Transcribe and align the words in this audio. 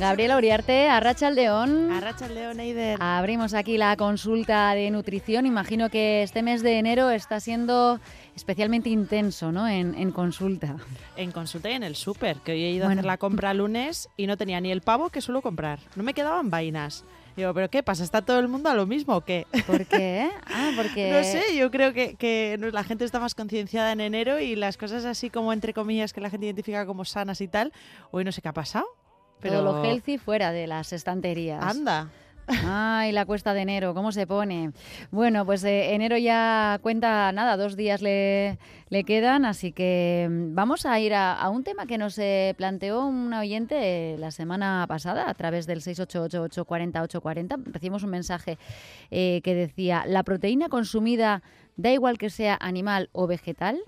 Gabriela 0.00 0.38
Uriarte, 0.38 0.88
Arracha 0.88 1.28
el 1.28 1.34
León. 1.34 1.92
Arracha 1.92 2.24
el 2.24 2.34
León, 2.34 2.58
Eider. 2.58 2.96
Abrimos 3.02 3.52
aquí 3.52 3.76
la 3.76 3.94
consulta 3.98 4.74
de 4.74 4.90
nutrición. 4.90 5.44
Imagino 5.44 5.90
que 5.90 6.22
este 6.22 6.42
mes 6.42 6.62
de 6.62 6.78
enero 6.78 7.10
está 7.10 7.38
siendo 7.38 8.00
especialmente 8.34 8.88
intenso, 8.88 9.52
¿no? 9.52 9.68
En, 9.68 10.10
consulta. 10.12 10.76
En 11.16 11.32
consulta 11.32 11.68
y 11.68 11.74
en 11.74 11.82
el 11.82 11.96
súper, 11.96 12.38
que 12.38 12.52
hoy 12.52 12.64
he 12.64 12.70
ido 12.70 12.88
a 12.88 12.92
hacer 12.92 13.04
la 13.04 13.18
compra 13.18 13.52
lunes 13.52 14.08
y 14.16 14.26
no 14.26 14.38
tenía 14.38 14.58
ni 14.62 14.72
el 14.72 14.80
pavo 14.80 15.10
que 15.10 15.20
suelo 15.20 15.42
comprar. 15.42 15.80
No 15.96 16.02
me 16.02 16.14
quedaban 16.14 16.48
vainas. 16.48 17.04
Digo, 17.36 17.52
¿pero 17.52 17.68
qué 17.68 17.82
pasa? 17.82 18.02
¿Está 18.02 18.22
todo 18.22 18.38
el 18.38 18.48
mundo 18.48 18.70
a 18.70 18.74
lo 18.74 18.86
mismo 18.86 19.16
o 19.16 19.20
qué? 19.20 19.46
¿Por 19.66 19.84
qué? 19.84 20.30
Ah, 20.46 20.70
porque... 20.76 21.12
No 21.12 21.22
sé, 21.22 21.54
yo 21.56 21.70
creo 21.70 21.92
que, 21.92 22.14
que 22.14 22.58
la 22.72 22.84
gente 22.84 23.04
está 23.04 23.20
más 23.20 23.34
concienciada 23.34 23.92
en 23.92 24.00
enero 24.00 24.40
y 24.40 24.56
las 24.56 24.78
cosas 24.78 25.04
así 25.04 25.28
como, 25.28 25.52
entre 25.52 25.74
comillas, 25.74 26.14
que 26.14 26.22
la 26.22 26.30
gente 26.30 26.46
identifica 26.46 26.86
como 26.86 27.04
sanas 27.04 27.42
y 27.42 27.48
tal, 27.48 27.72
hoy 28.10 28.24
no 28.24 28.32
sé 28.32 28.40
qué 28.40 28.48
ha 28.48 28.54
pasado. 28.54 28.86
Pero 29.40 29.62
lo 29.62 29.84
healthy 29.84 30.18
fuera 30.18 30.52
de 30.52 30.66
las 30.66 30.92
estanterías. 30.92 31.62
Anda. 31.62 32.08
Ay, 32.64 33.12
la 33.12 33.26
cuesta 33.26 33.54
de 33.54 33.60
enero, 33.60 33.94
¿cómo 33.94 34.12
se 34.12 34.26
pone? 34.26 34.72
Bueno, 35.10 35.46
pues 35.46 35.62
eh, 35.64 35.94
enero 35.94 36.16
ya 36.16 36.78
cuenta, 36.82 37.30
nada, 37.32 37.56
dos 37.56 37.76
días 37.76 38.02
le, 38.02 38.58
le 38.88 39.04
quedan, 39.04 39.44
así 39.44 39.72
que 39.72 40.26
mm, 40.28 40.54
vamos 40.54 40.84
a 40.84 40.98
ir 40.98 41.14
a, 41.14 41.48
un 41.48 41.62
tema 41.62 41.86
que 41.86 41.98
nos 41.98 42.18
eh, 42.18 42.54
planteó 42.56 43.06
un 43.06 43.32
oyente 43.32 44.16
la 44.18 44.30
semana 44.30 44.84
pasada 44.88 45.30
a 45.30 45.34
través 45.34 45.66
del 45.66 45.80
688-840-840. 45.80 47.62
Recibimos 47.66 48.02
un 48.02 48.10
mensaje 48.10 48.58
eh, 49.10 49.40
que 49.44 49.54
decía, 49.54 50.04
la 50.06 50.24
proteína 50.24 50.68
consumida 50.68 51.42
da 51.76 51.92
igual 51.92 52.18
que 52.18 52.30
sea 52.30 52.58
animal 52.60 53.10
o 53.12 53.26
vegetal, 53.26 53.80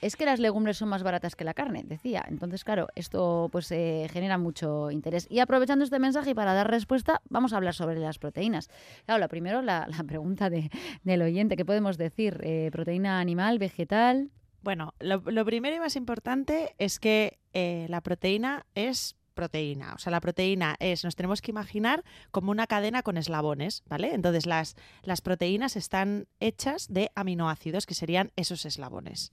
es 0.00 0.16
que 0.16 0.24
las 0.24 0.40
legumbres 0.40 0.76
son 0.76 0.88
más 0.88 1.02
baratas 1.02 1.36
que 1.36 1.44
la 1.44 1.54
carne, 1.54 1.82
decía. 1.84 2.24
Entonces, 2.28 2.64
claro, 2.64 2.88
esto 2.94 3.48
pues 3.52 3.70
eh, 3.72 4.08
genera 4.12 4.38
mucho 4.38 4.90
interés. 4.90 5.26
Y 5.30 5.40
aprovechando 5.40 5.84
este 5.84 5.98
mensaje 5.98 6.30
y 6.30 6.34
para 6.34 6.54
dar 6.54 6.70
respuesta, 6.70 7.20
vamos 7.28 7.52
a 7.52 7.56
hablar 7.56 7.74
sobre 7.74 7.98
las 7.98 8.18
proteínas. 8.18 8.68
Claro, 9.04 9.20
la 9.20 9.28
primero, 9.28 9.62
la, 9.62 9.86
pregunta 10.06 10.48
del 10.50 11.22
oyente, 11.22 11.56
¿qué 11.56 11.64
podemos 11.64 11.98
decir? 11.98 12.40
Eh, 12.42 12.70
¿Proteína 12.72 13.20
animal, 13.20 13.58
vegetal? 13.58 14.30
Bueno, 14.62 14.94
lo, 15.00 15.44
primero 15.44 15.76
y 15.76 15.78
más 15.78 15.96
importante 15.96 16.74
es 16.78 16.98
que 16.98 17.38
eh, 17.52 17.86
la 17.88 18.00
proteína 18.00 18.66
es 18.74 19.16
proteína. 19.38 19.94
O 19.94 19.98
sea, 19.98 20.10
la 20.10 20.20
proteína 20.20 20.74
es, 20.80 21.04
nos 21.04 21.14
tenemos 21.14 21.40
que 21.40 21.52
imaginar 21.52 22.02
como 22.32 22.50
una 22.50 22.66
cadena 22.66 23.04
con 23.04 23.16
eslabones, 23.16 23.84
¿vale? 23.86 24.12
Entonces 24.12 24.46
las, 24.46 24.74
las 25.04 25.20
proteínas 25.20 25.76
están 25.76 26.26
hechas 26.40 26.88
de 26.92 27.12
aminoácidos, 27.14 27.86
que 27.86 27.94
serían 27.94 28.32
esos 28.34 28.66
eslabones. 28.66 29.30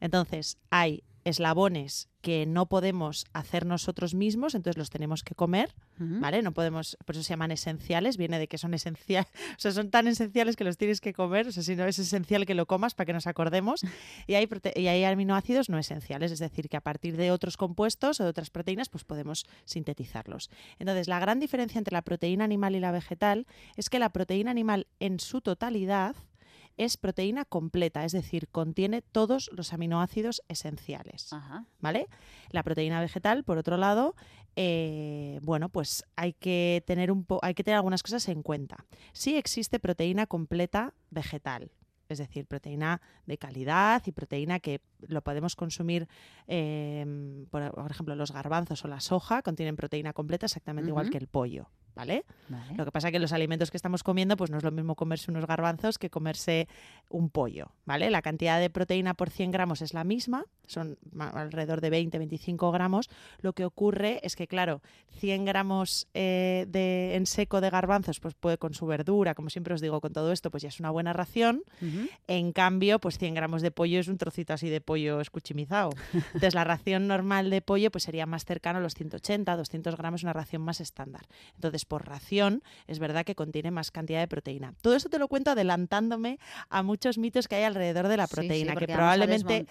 Entonces, 0.00 0.58
hay 0.70 1.04
eslabones 1.24 2.08
que 2.20 2.46
no 2.46 2.66
podemos 2.66 3.26
hacer 3.34 3.66
nosotros 3.66 4.14
mismos, 4.14 4.54
entonces 4.54 4.78
los 4.78 4.88
tenemos 4.88 5.22
que 5.22 5.34
comer, 5.34 5.74
¿vale? 5.98 6.40
No 6.40 6.52
podemos, 6.52 6.96
por 7.04 7.14
eso 7.14 7.22
se 7.22 7.30
llaman 7.30 7.50
esenciales, 7.50 8.16
viene 8.16 8.38
de 8.38 8.48
que 8.48 8.56
son 8.56 8.72
esenciales, 8.72 9.30
o 9.58 9.58
sea, 9.58 9.72
son 9.72 9.90
tan 9.90 10.08
esenciales 10.08 10.56
que 10.56 10.64
los 10.64 10.78
tienes 10.78 11.02
que 11.02 11.12
comer, 11.12 11.48
o 11.48 11.52
sea, 11.52 11.62
si 11.62 11.76
no 11.76 11.84
es 11.84 11.98
esencial 11.98 12.46
que 12.46 12.54
lo 12.54 12.66
comas 12.66 12.94
para 12.94 13.06
que 13.06 13.12
nos 13.12 13.26
acordemos, 13.26 13.82
y 14.26 14.34
hay, 14.34 14.48
y 14.74 14.86
hay 14.86 15.04
aminoácidos 15.04 15.68
no 15.68 15.78
esenciales, 15.78 16.32
es 16.32 16.38
decir, 16.38 16.70
que 16.70 16.78
a 16.78 16.80
partir 16.80 17.16
de 17.16 17.30
otros 17.30 17.58
compuestos 17.58 18.20
o 18.20 18.24
de 18.24 18.30
otras 18.30 18.48
proteínas, 18.48 18.88
pues 18.88 19.04
podemos 19.04 19.44
sintetizarlos. 19.66 20.50
Entonces, 20.78 21.08
la 21.08 21.18
gran 21.18 21.40
diferencia 21.40 21.78
entre 21.78 21.92
la 21.92 22.02
proteína 22.02 22.44
animal 22.44 22.74
y 22.74 22.80
la 22.80 22.90
vegetal 22.90 23.46
es 23.76 23.90
que 23.90 23.98
la 23.98 24.10
proteína 24.10 24.50
animal 24.50 24.86
en 24.98 25.20
su 25.20 25.42
totalidad, 25.42 26.16
es 26.76 26.96
proteína 26.96 27.44
completa, 27.44 28.04
es 28.04 28.12
decir, 28.12 28.48
contiene 28.48 29.02
todos 29.02 29.50
los 29.52 29.72
aminoácidos 29.72 30.42
esenciales. 30.48 31.30
¿Vale? 31.80 32.08
La 32.50 32.62
proteína 32.62 33.00
vegetal, 33.00 33.44
por 33.44 33.58
otro 33.58 33.76
lado, 33.76 34.14
eh, 34.56 35.40
bueno, 35.42 35.68
pues 35.68 36.04
hay 36.16 36.32
que 36.32 36.82
tener 36.86 37.10
un 37.10 37.26
hay 37.42 37.54
que 37.54 37.64
tener 37.64 37.76
algunas 37.76 38.02
cosas 38.02 38.28
en 38.28 38.42
cuenta. 38.42 38.86
Sí 39.12 39.36
existe 39.36 39.78
proteína 39.78 40.26
completa 40.26 40.94
vegetal, 41.10 41.70
es 42.08 42.18
decir, 42.18 42.46
proteína 42.46 43.00
de 43.26 43.38
calidad 43.38 44.02
y 44.06 44.12
proteína 44.12 44.60
que 44.60 44.80
lo 45.00 45.22
podemos 45.22 45.56
consumir, 45.56 46.08
em, 46.46 47.46
por, 47.46 47.62
ejemplo, 47.90 48.14
los 48.14 48.32
garbanzos 48.32 48.84
o 48.84 48.88
la 48.88 49.00
soja 49.00 49.42
contienen 49.42 49.76
proteína 49.76 50.12
completa 50.12 50.46
exactamente 50.46 50.90
igual 50.90 51.10
que 51.10 51.18
el 51.18 51.26
pollo. 51.26 51.68
¿Vale? 51.94 52.24
Lo 52.76 52.84
que 52.84 52.92
pasa 52.92 53.08
es 53.08 53.12
que 53.12 53.18
los 53.18 53.32
alimentos 53.32 53.70
que 53.70 53.76
estamos 53.76 54.02
comiendo, 54.02 54.36
pues 54.36 54.50
no 54.50 54.58
es 54.58 54.64
lo 54.64 54.70
mismo 54.70 54.94
comerse 54.94 55.30
unos 55.30 55.46
garbanzos 55.46 55.98
que 55.98 56.10
comerse 56.10 56.68
un 57.08 57.30
pollo, 57.30 57.70
¿vale? 57.84 58.10
La 58.10 58.22
cantidad 58.22 58.60
de 58.60 58.70
proteína 58.70 59.14
por 59.14 59.30
100 59.30 59.50
gramos 59.50 59.82
es 59.82 59.94
la 59.94 60.04
misma, 60.04 60.44
son 60.66 60.98
alrededor 61.18 61.80
de 61.80 61.90
20-25 61.90 62.72
gramos. 62.72 63.10
Lo 63.40 63.52
que 63.52 63.64
ocurre 63.64 64.20
es 64.22 64.36
que, 64.36 64.46
claro, 64.46 64.82
100 65.18 65.44
gramos 65.44 66.08
eh, 66.14 66.66
de, 66.68 67.14
en 67.14 67.26
seco 67.26 67.60
de 67.60 67.70
garbanzos, 67.70 68.20
pues 68.20 68.34
puede 68.34 68.58
con 68.58 68.74
su 68.74 68.86
verdura, 68.86 69.34
como 69.34 69.50
siempre 69.50 69.74
os 69.74 69.80
digo 69.80 70.00
con 70.00 70.12
todo 70.12 70.32
esto, 70.32 70.50
pues 70.50 70.62
ya 70.62 70.68
es 70.68 70.80
una 70.80 70.90
buena 70.90 71.12
ración. 71.12 71.62
En 72.26 72.52
cambio, 72.52 72.98
pues 72.98 73.18
100 73.18 73.34
gramos 73.34 73.62
de 73.62 73.70
pollo 73.70 74.00
es 74.00 74.08
un 74.08 74.18
trocito 74.18 74.52
así 74.52 74.68
de 74.68 74.80
pollo 74.80 75.20
escuchimizado. 75.20 75.90
Entonces, 76.12 76.54
la 76.54 76.64
ración 76.64 77.06
normal 77.06 77.50
de 77.50 77.62
pollo 77.62 77.90
pues 77.90 78.04
sería 78.04 78.26
más 78.26 78.44
cercano 78.44 78.78
a 78.78 78.82
los 78.82 78.94
180, 78.94 79.56
200 79.56 79.96
gramos, 79.96 80.22
una 80.22 80.32
ración 80.32 80.62
más 80.62 80.80
estándar. 80.80 81.22
Entonces, 81.54 81.83
por 81.84 82.06
ración, 82.06 82.62
es 82.86 82.98
verdad 82.98 83.24
que 83.24 83.34
contiene 83.34 83.70
más 83.70 83.90
cantidad 83.90 84.20
de 84.20 84.28
proteína. 84.28 84.74
Todo 84.80 84.94
esto 84.94 85.08
te 85.08 85.18
lo 85.18 85.28
cuento 85.28 85.50
adelantándome 85.50 86.38
a 86.68 86.82
muchos 86.82 87.18
mitos 87.18 87.48
que 87.48 87.56
hay 87.56 87.64
alrededor 87.64 88.08
de 88.08 88.16
la 88.16 88.26
proteína, 88.26 88.74
que 88.76 88.86
probablemente 88.86 89.66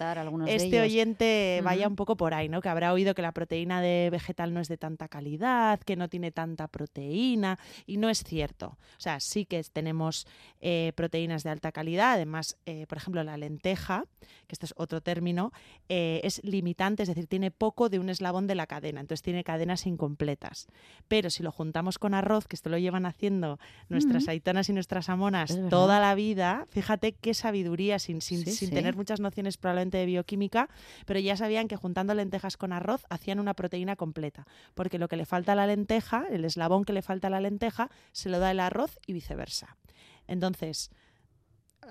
este 0.46 0.80
oyente 0.80 1.60
vaya 1.62 1.88
un 1.88 1.96
poco 1.96 2.16
por 2.16 2.34
ahí, 2.34 2.48
¿no? 2.48 2.60
Que 2.60 2.68
habrá 2.68 2.92
oído 2.92 3.14
que 3.14 3.22
la 3.22 3.32
proteína 3.32 3.80
de 3.80 4.08
vegetal 4.10 4.54
no 4.54 4.60
es 4.60 4.68
de 4.68 4.76
tanta 4.76 5.08
calidad, 5.08 5.80
que 5.80 5.96
no 5.96 6.08
tiene 6.08 6.30
tanta 6.30 6.68
proteína, 6.68 7.58
y 7.86 7.96
no 7.96 8.08
es 8.08 8.22
cierto. 8.22 8.78
O 8.96 9.00
sea, 9.00 9.20
sí 9.20 9.44
que 9.44 9.62
tenemos 9.64 10.26
eh, 10.60 10.92
proteínas 10.94 11.42
de 11.42 11.50
alta 11.50 11.72
calidad, 11.72 12.12
además, 12.14 12.56
eh, 12.66 12.86
por 12.86 12.98
ejemplo, 12.98 13.22
la 13.24 13.36
lenteja, 13.36 14.04
que 14.46 14.54
este 14.54 14.66
es 14.66 14.74
otro 14.76 15.00
término, 15.00 15.52
eh, 15.88 16.20
es 16.24 16.42
limitante, 16.44 17.02
es 17.02 17.08
decir, 17.08 17.26
tiene 17.26 17.50
poco 17.50 17.88
de 17.88 17.98
un 17.98 18.08
eslabón 18.08 18.46
de 18.46 18.54
la 18.54 18.66
cadena, 18.66 19.00
entonces 19.00 19.22
tiene 19.22 19.44
cadenas 19.44 19.86
incompletas. 19.86 20.66
Pero 21.08 21.30
si 21.30 21.42
lo 21.42 21.52
juntamos 21.52 21.98
con 22.04 22.12
arroz, 22.12 22.46
que 22.46 22.54
esto 22.54 22.68
lo 22.68 22.76
llevan 22.76 23.06
haciendo 23.06 23.58
nuestras 23.88 24.28
aitonas 24.28 24.68
y 24.68 24.74
nuestras 24.74 25.08
amonas 25.08 25.58
toda 25.70 26.00
la 26.00 26.14
vida, 26.14 26.66
fíjate 26.68 27.12
qué 27.12 27.32
sabiduría, 27.32 27.98
sin, 27.98 28.20
sin, 28.20 28.44
tener 28.44 28.94
muchas 28.94 29.20
nociones 29.20 29.56
probablemente 29.56 29.96
de 29.96 30.04
bioquímica, 30.04 30.68
pero 31.06 31.18
ya 31.18 31.34
sabían 31.34 31.66
que 31.66 31.76
juntando 31.76 32.12
lentejas 32.12 32.58
con 32.58 32.74
arroz 32.74 33.06
hacían 33.08 33.40
una 33.40 33.54
proteína 33.54 33.96
completa, 33.96 34.46
porque 34.74 34.98
lo 34.98 35.08
que 35.08 35.16
le 35.16 35.24
falta 35.24 35.52
a 35.52 35.54
la 35.54 35.66
lenteja, 35.66 36.26
el 36.30 36.44
eslabón 36.44 36.84
que 36.84 36.92
le 36.92 37.00
falta 37.00 37.28
a 37.28 37.30
la 37.30 37.40
lenteja, 37.40 37.88
se 38.12 38.28
lo 38.28 38.38
da 38.38 38.50
el 38.50 38.60
arroz 38.60 38.98
y 39.06 39.14
viceversa. 39.14 39.78
Entonces, 40.26 40.90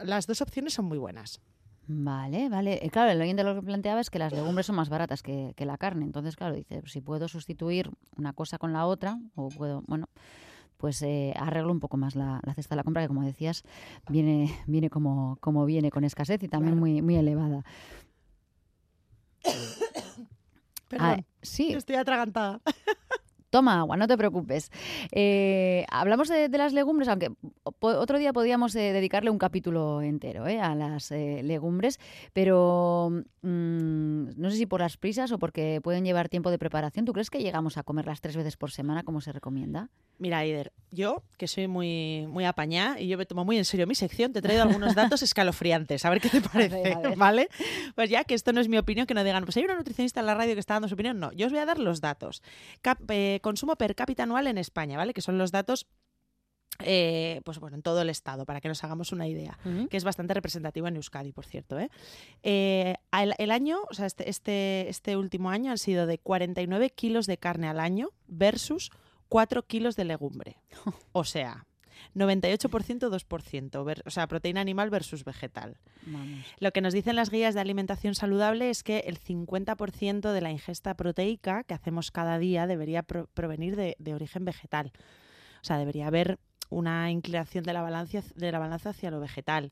las 0.04 0.28
dos 0.28 0.42
opciones 0.42 0.76
son 0.76 0.86
muy 0.86 1.00
buenas. 1.00 1.42
Vale, 1.88 2.48
vale. 2.50 2.80
Eh, 2.82 2.90
claro, 2.90 3.12
el 3.12 3.22
oyente 3.22 3.44
lo 3.44 3.56
que 3.56 3.62
planteaba 3.62 4.00
es 4.00 4.10
que 4.10 4.18
las 4.18 4.32
legumbres 4.32 4.66
son 4.66 4.76
más 4.76 4.90
baratas 4.90 5.22
que, 5.22 5.54
la 5.58 5.78
carne. 5.78 6.06
Entonces, 6.06 6.36
claro, 6.36 6.56
dice, 6.56 6.82
si 6.86 7.02
puedo 7.02 7.28
sustituir 7.28 7.90
una 8.16 8.34
cosa 8.34 8.58
con 8.58 8.72
la 8.72 8.86
otra, 8.86 9.20
o 9.36 9.50
puedo, 9.50 9.84
bueno, 9.88 10.08
pues 10.78 11.02
eh, 11.02 11.34
arreglo 11.36 11.72
un 11.72 11.80
poco 11.80 11.98
más 11.98 12.16
la, 12.16 12.42
cesta 12.56 12.76
de 12.76 12.78
la 12.78 12.84
compra, 12.84 13.02
que 13.02 13.10
como 13.10 13.24
decías, 13.24 13.64
viene, 14.10 14.50
viene 14.68 14.90
como, 14.90 15.38
como 15.42 15.66
viene, 15.66 15.92
con 15.92 16.04
escasez 16.04 16.42
y 16.44 16.48
también 16.48 16.78
muy, 16.80 17.02
muy 17.02 17.16
elevada. 17.16 17.64
Perdón, 20.88 21.08
ah, 21.20 21.24
sí. 21.42 21.74
Estoy 21.74 21.96
atragantada. 21.96 22.62
Toma 23.54 23.78
agua, 23.78 23.98
no 23.98 24.08
te 24.08 24.18
preocupes. 24.18 24.72
Eh, 25.12 25.86
hablamos 25.92 26.28
de, 26.28 26.50
las 26.50 26.74
legumbres, 26.74 27.08
aunque 27.08 27.30
otro 27.62 28.18
día 28.18 28.34
podríamos 28.34 28.76
eh, 28.76 28.92
dedicarle 28.94 29.30
un 29.30 29.38
capítulo 29.38 30.02
entero 30.02 30.48
eh, 30.48 30.60
a 30.60 30.74
las 30.74 31.12
legumbres, 31.12 32.00
pero 32.34 33.12
mm, 33.44 34.30
no 34.36 34.50
sé 34.50 34.58
si 34.58 34.66
por 34.66 34.82
las 34.82 34.98
prisas 34.98 35.32
o 35.32 35.38
porque 35.38 35.82
pueden 35.84 36.04
llevar 36.04 36.30
tiempo 36.30 36.50
de 36.50 36.58
preparación. 36.58 37.06
¿Tú 37.06 37.14
crees 37.14 37.30
que 37.30 37.44
llegamos 37.44 37.78
a 37.78 37.84
comerlas 37.84 38.22
tres 38.22 38.36
veces 38.36 38.58
por 38.58 38.72
semana 38.72 39.04
como 39.04 39.22
se 39.22 39.32
recomienda? 39.32 39.92
Mira, 40.18 40.40
Aider, 40.40 40.72
yo, 40.90 41.24
que 41.38 41.48
soy 41.48 41.68
muy, 41.68 42.26
muy 42.28 42.46
apañada 42.46 43.00
y 43.00 43.08
yo 43.08 43.18
me 43.18 43.26
tomo 43.26 43.46
muy 43.46 43.58
en 43.58 43.66
serio 43.66 43.86
mi 43.86 43.96
sección, 43.96 44.32
te 44.32 44.40
he 44.40 44.42
traído 44.42 44.64
algunos 44.64 44.96
datos 44.96 45.22
escalofriantes, 45.22 46.06
a 46.06 46.10
ver 46.10 46.22
qué 46.22 46.30
te 46.30 46.42
parece, 46.42 46.98
¿vale? 47.18 47.50
Pues 47.94 48.10
ya 48.10 48.24
que 48.24 48.34
esto 48.34 48.54
no 48.54 48.62
es 48.62 48.70
mi 48.70 48.78
opinión, 48.78 49.06
que 49.06 49.14
no 49.14 49.24
digan, 49.24 49.44
pues 49.44 49.58
hay 49.58 49.66
una 49.66 49.76
nutricionista 49.76 50.22
en 50.22 50.26
la 50.28 50.34
radio 50.34 50.54
que 50.54 50.60
está 50.60 50.76
dando 50.76 50.88
su 50.88 50.94
opinión, 50.94 51.20
no, 51.20 51.32
yo 51.34 51.48
os 51.48 51.52
voy 51.52 51.62
a 51.62 51.66
dar 51.66 51.78
los 51.78 52.00
datos 52.00 52.42
consumo 53.44 53.76
per 53.76 53.94
cápita 53.94 54.24
anual 54.24 54.48
en 54.48 54.58
España, 54.58 54.98
¿vale? 54.98 55.14
Que 55.14 55.22
son 55.22 55.38
los 55.38 55.52
datos 55.52 55.86
eh, 56.80 57.42
pues 57.46 57.60
bueno, 57.60 57.76
en 57.76 57.84
todo 57.84 58.02
el 58.02 58.10
estado, 58.10 58.46
para 58.46 58.60
que 58.60 58.68
nos 58.68 58.84
hagamos 58.84 59.12
una 59.12 59.28
idea, 59.28 59.60
que 59.90 59.98
es 59.98 60.04
bastante 60.04 60.34
representativo 60.34 60.88
en 60.88 60.96
Euskadi, 60.96 61.32
por 61.32 61.46
cierto. 61.46 61.78
¿eh? 61.78 61.90
Eh, 62.42 62.96
el, 63.38 63.52
año, 63.52 63.82
o 63.90 63.94
sea, 63.94 64.08
este, 64.08 64.28
este, 64.30 64.90
este, 64.90 65.16
último 65.16 65.52
año 65.52 65.72
han 65.72 65.78
sido 65.78 66.08
de 66.08 66.18
49 66.18 66.90
kilos 66.90 67.28
de 67.28 67.38
carne 67.38 67.68
al 67.68 67.80
año 67.80 68.10
versus 68.28 68.90
4 69.30 69.68
kilos 69.68 69.96
de 69.96 70.06
legumbre. 70.06 70.58
O 71.12 71.24
sea, 71.26 71.68
98% 72.16 73.10
2%, 73.10 73.84
ver- 73.84 74.04
o 74.06 74.10
sea, 74.10 74.28
proteína 74.28 74.62
animal 74.62 74.90
versus 74.90 75.24
vegetal. 75.24 75.78
Vamos. 76.06 76.46
Lo 76.60 76.72
que 76.72 76.82
nos 76.82 76.94
dicen 76.94 77.16
las 77.16 77.30
guías 77.30 77.54
de 77.54 77.62
alimentación 77.62 78.16
saludable 78.16 78.70
es 78.70 78.84
que 78.84 79.00
el 79.00 79.20
50% 79.20 80.32
de 80.32 80.42
la 80.42 80.52
ingesta 80.52 80.94
proteica 80.96 81.64
que 81.64 81.74
hacemos 81.74 82.12
cada 82.12 82.38
día 82.40 82.68
debería 82.68 83.04
pro- 83.04 83.28
provenir 83.34 83.76
de, 83.76 83.96
de 84.00 84.14
origen 84.14 84.46
vegetal. 84.46 84.92
O 85.62 85.66
sea, 85.66 85.78
debería 85.78 86.08
haber 86.08 86.40
una 86.70 87.12
inclinación 87.12 87.64
de 87.64 87.74
la 87.74 87.82
balanza, 87.82 88.22
de 88.36 88.52
la 88.52 88.60
balanza 88.60 88.90
hacia 88.92 89.12
lo 89.12 89.20
vegetal. 89.20 89.72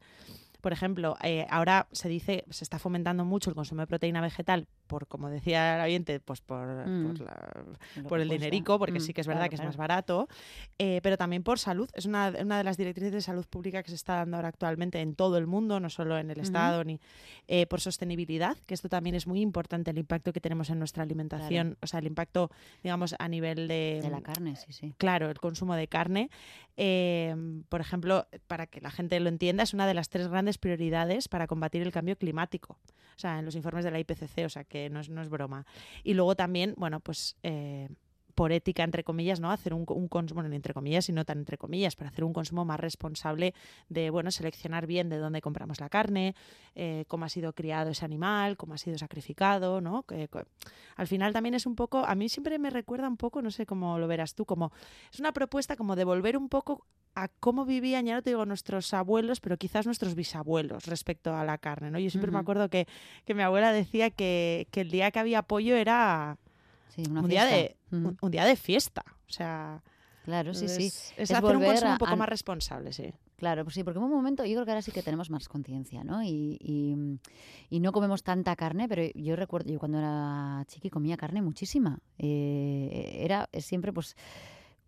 Por 0.61 0.73
ejemplo, 0.73 1.17
eh, 1.23 1.47
ahora 1.49 1.87
se 1.91 2.07
dice, 2.07 2.43
se 2.51 2.63
está 2.63 2.77
fomentando 2.77 3.25
mucho 3.25 3.49
el 3.49 3.55
consumo 3.55 3.81
de 3.81 3.87
proteína 3.87 4.21
vegetal 4.21 4.67
por, 4.91 5.07
como 5.07 5.29
decía 5.29 5.75
el 5.77 5.81
oyente, 5.85 6.19
pues 6.19 6.41
por, 6.41 6.67
Mm. 6.85 7.07
por 7.07 7.19
la- 7.21 7.63
por 8.09 8.19
el 8.19 8.27
dinerico, 8.27 8.77
porque 8.77 8.99
Mm, 8.99 9.01
sí 9.01 9.13
que 9.13 9.21
es 9.21 9.27
verdad 9.27 9.43
claro, 9.43 9.49
que 9.51 9.55
es 9.55 9.63
más 9.63 9.77
barato, 9.77 10.27
eh, 10.77 10.99
pero 11.01 11.15
también 11.17 11.43
por 11.43 11.59
salud. 11.59 11.89
Es 11.93 12.05
una, 12.05 12.33
una 12.41 12.57
de 12.57 12.63
las 12.65 12.75
directrices 12.75 13.13
de 13.13 13.21
salud 13.21 13.45
pública 13.47 13.83
que 13.83 13.89
se 13.89 13.95
está 13.95 14.15
dando 14.15 14.35
ahora 14.35 14.49
actualmente 14.49 14.99
en 14.99 15.15
todo 15.15 15.37
el 15.37 15.47
mundo, 15.47 15.79
no 15.79 15.89
solo 15.89 16.17
en 16.17 16.29
el. 16.29 16.41
Estado, 16.41 16.83
ni 16.83 16.99
eh, 17.47 17.67
por 17.67 17.79
sostenibilidad, 17.79 18.57
que 18.65 18.73
esto 18.73 18.89
también 18.89 19.15
es 19.15 19.27
muy 19.27 19.39
importante, 19.41 19.91
el 19.91 19.97
impacto 19.97 20.33
que 20.33 20.41
tenemos 20.41 20.69
en 20.71 20.79
nuestra 20.79 21.03
alimentación, 21.03 21.77
o 21.81 21.87
sea, 21.87 21.99
el 21.99 22.07
impacto, 22.07 22.49
digamos, 22.83 23.15
a 23.17 23.27
nivel 23.29 23.67
de... 23.69 23.99
De 24.01 24.09
la 24.09 24.21
carne, 24.21 24.55
sí, 24.57 24.73
sí. 24.73 24.93
Claro, 24.97 25.29
el 25.29 25.39
consumo 25.39 25.75
de 25.75 25.87
carne. 25.87 26.29
Eh, 26.77 27.35
por 27.69 27.79
ejemplo, 27.81 28.25
para 28.47 28.65
que 28.67 28.81
la 28.81 28.89
gente 28.91 29.19
lo 29.19 29.29
entienda, 29.29 29.63
es 29.63 29.73
una 29.73 29.85
de 29.87 29.93
las 29.93 30.09
tres 30.09 30.27
grandes 30.29 30.57
prioridades 30.57 31.27
para 31.27 31.47
combatir 31.47 31.81
el 31.83 31.91
cambio 31.91 32.17
climático. 32.17 32.77
O 33.15 33.19
sea, 33.21 33.37
en 33.39 33.45
los 33.45 33.55
informes 33.55 33.85
de 33.85 33.91
la 33.91 33.99
IPCC, 33.99 34.45
o 34.45 34.49
sea, 34.49 34.63
que 34.63 34.80
no 34.89 34.99
es, 34.99 35.09
no 35.09 35.21
es 35.21 35.29
broma. 35.29 35.65
Y 36.03 36.13
luego 36.13 36.35
también, 36.35 36.73
bueno, 36.77 36.99
pues 36.99 37.37
eh, 37.43 37.89
por 38.31 38.51
ética, 38.51 38.83
entre 38.83 39.03
comillas, 39.03 39.39
¿no? 39.39 39.51
Hacer 39.51 39.73
un, 39.73 39.85
un 39.87 40.07
consumo, 40.07 40.41
bueno, 40.41 40.55
entre 40.55 40.73
comillas, 40.73 41.05
sino 41.05 41.25
tan 41.25 41.39
entre 41.39 41.57
comillas, 41.57 41.95
para 41.95 42.09
hacer 42.09 42.23
un 42.23 42.33
consumo 42.33 42.65
más 42.65 42.79
responsable 42.79 43.53
de, 43.89 44.09
bueno, 44.09 44.31
seleccionar 44.31 44.87
bien 44.87 45.09
de 45.09 45.17
dónde 45.17 45.41
compramos 45.41 45.79
la 45.79 45.89
carne, 45.89 46.35
eh, 46.75 47.05
cómo 47.07 47.25
ha 47.25 47.29
sido 47.29 47.53
criado 47.53 47.89
ese 47.91 48.05
animal, 48.05 48.57
cómo 48.57 48.73
ha 48.73 48.77
sido 48.77 48.97
sacrificado, 48.97 49.81
¿no? 49.81 50.03
Que- 50.03 50.27
que- 50.27 50.45
al 50.95 51.07
final 51.07 51.33
también 51.33 51.55
es 51.55 51.65
un 51.65 51.75
poco, 51.75 52.05
a 52.05 52.15
mí 52.15 52.29
siempre 52.29 52.59
me 52.59 52.69
recuerda 52.69 53.07
un 53.07 53.17
poco, 53.17 53.41
no 53.41 53.51
sé 53.51 53.65
cómo 53.65 53.97
lo 53.99 54.07
verás 54.07 54.35
tú, 54.35 54.45
como 54.45 54.71
es 55.11 55.19
una 55.19 55.31
propuesta 55.31 55.75
como 55.75 55.95
de 55.95 56.03
volver 56.03 56.37
un 56.37 56.49
poco 56.49 56.85
a 57.13 57.27
cómo 57.27 57.65
vivían, 57.65 58.05
ya 58.05 58.13
no 58.13 58.21
te 58.21 58.29
digo 58.29 58.45
nuestros 58.45 58.93
abuelos, 58.93 59.41
pero 59.41 59.57
quizás 59.57 59.85
nuestros 59.85 60.15
bisabuelos 60.15 60.85
respecto 60.85 61.35
a 61.35 61.43
la 61.43 61.57
carne, 61.57 61.91
¿no? 61.91 61.99
Yo 61.99 62.09
siempre 62.09 62.31
me 62.31 62.37
acuerdo 62.39 62.69
que, 62.69 62.87
que 63.25 63.33
mi 63.33 63.41
abuela 63.41 63.73
decía 63.73 64.11
que, 64.11 64.67
que 64.71 64.79
el 64.81 64.91
día 64.91 65.11
que 65.11 65.19
había 65.19 65.41
pollo 65.41 65.75
era 65.75 66.37
Sí, 66.95 67.03
una 67.09 67.21
un 67.21 67.29
día, 67.29 67.45
de, 67.45 67.77
un, 67.91 68.17
un 68.21 68.31
día 68.31 68.45
de 68.45 68.55
fiesta. 68.55 69.03
O 69.07 69.31
sea, 69.31 69.81
Claro, 70.23 70.53
sí, 70.53 70.67
sí. 70.67 70.85
es, 70.87 71.13
es 71.17 71.31
Es 71.31 71.31
hacer 71.31 71.43
un 71.43 71.63
volver 71.63 71.67
consumo 71.71 71.89
a- 71.89 71.93
un 71.93 71.97
poco 71.97 72.11
a- 72.13 72.15
más 72.15 72.29
responsable, 72.29 72.93
sí. 72.93 73.11
Claro, 73.37 73.63
pues 73.63 73.73
sí, 73.73 73.83
porque 73.83 73.97
en 73.97 74.05
un 74.05 74.11
momento 74.11 74.45
yo 74.45 74.53
creo 74.53 74.65
que 74.65 74.71
ahora 74.71 74.83
sí 74.83 74.91
que 74.91 75.01
tenemos 75.01 75.31
más 75.31 75.49
conciencia, 75.49 76.03
¿no? 76.03 76.21
Y, 76.21 76.57
y, 76.61 76.95
y 77.71 77.79
no 77.79 77.91
comemos 77.91 78.21
tanta 78.21 78.55
carne, 78.55 78.87
pero 78.87 79.01
yo 79.15 79.35
recuerdo, 79.35 79.71
yo 79.73 79.79
cuando 79.79 79.97
era 79.97 80.63
chiqui 80.67 80.91
comía 80.91 81.17
carne 81.17 81.41
muchísima. 81.41 81.97
Eh, 82.19 83.17
era 83.23 83.49
siempre 83.57 83.91
pues 83.91 84.15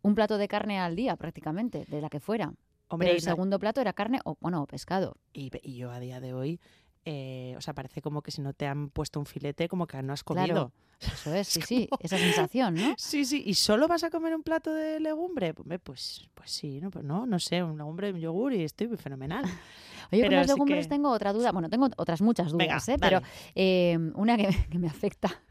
un 0.04 0.14
plato 0.14 0.38
de 0.38 0.48
carne 0.48 0.80
al 0.80 0.96
día 0.96 1.16
prácticamente, 1.16 1.86
de 1.88 2.00
la 2.02 2.10
que 2.10 2.20
fuera. 2.20 2.54
Hombre, 2.90 3.08
pero 3.08 3.18
el 3.18 3.24
no- 3.26 3.32
segundo 3.32 3.58
plato 3.58 3.82
era 3.82 3.94
carne 3.94 4.20
o, 4.24 4.38
bueno, 4.40 4.68
pescado. 4.68 5.18
y, 5.34 5.50
y 5.64 5.78
yo 5.78 5.90
a 5.90 6.00
día 6.00 6.20
de 6.20 6.36
hoy, 6.36 6.60
eh, 7.06 7.56
o 7.58 7.62
sea, 7.62 7.74
parece 7.74 8.02
como 8.02 8.22
que 8.22 8.32
si 8.32 8.42
no 8.42 8.54
te 8.54 8.66
han 8.68 8.90
puesto 8.90 9.20
un 9.20 9.26
filete, 9.26 9.68
como 9.68 9.88
que 9.88 10.02
no 10.04 10.14
has 10.14 10.24
comido. 10.24 10.46
Claro. 10.46 10.72
Eso 11.02 11.34
es, 11.34 11.48
sí, 11.50 11.60
Es 11.60 11.66
sí, 11.68 11.90
esa 12.00 12.18
sensación, 12.18 12.76
¿no? 12.76 12.94
Sí, 12.98 13.26
sí, 13.26 13.44
¿y 13.46 13.54
solo 13.56 13.88
vas 13.88 14.04
a 14.04 14.10
comer 14.10 14.34
un 14.36 14.44
plato 14.44 14.74
de 14.74 15.00
legumbre? 15.00 15.54
Pues, 15.54 16.30
pues 16.34 16.52
sí, 16.52 16.80
no, 16.82 16.90
pues 16.92 17.04
no, 17.04 17.26
no 17.26 17.40
sé, 17.40 17.62
un 17.64 17.78
legumbre, 17.78 18.12
un 18.14 18.20
yogur 18.20 18.54
y 18.54 18.64
estoy 18.64 18.88
fenomenal. 18.98 19.44
Oye, 20.12 20.22
con 20.22 20.30
Pero 20.30 20.32
las 20.42 20.48
sí 20.48 20.54
legumbres 20.54 20.86
que- 20.86 20.90
tengo 20.90 21.10
otra 21.10 21.34
duda. 21.34 21.52
Bueno, 21.52 21.70
tengo 21.70 21.90
otras 21.98 22.22
muchas 22.22 22.52
dudas, 22.52 22.86
Venga, 22.86 22.94
¿eh? 22.96 22.98
pero 23.00 23.22
eh, 23.56 23.98
una 24.16 24.38
que, 24.38 24.50
que 24.70 24.78
me 24.80 24.88
afecta. 24.88 25.42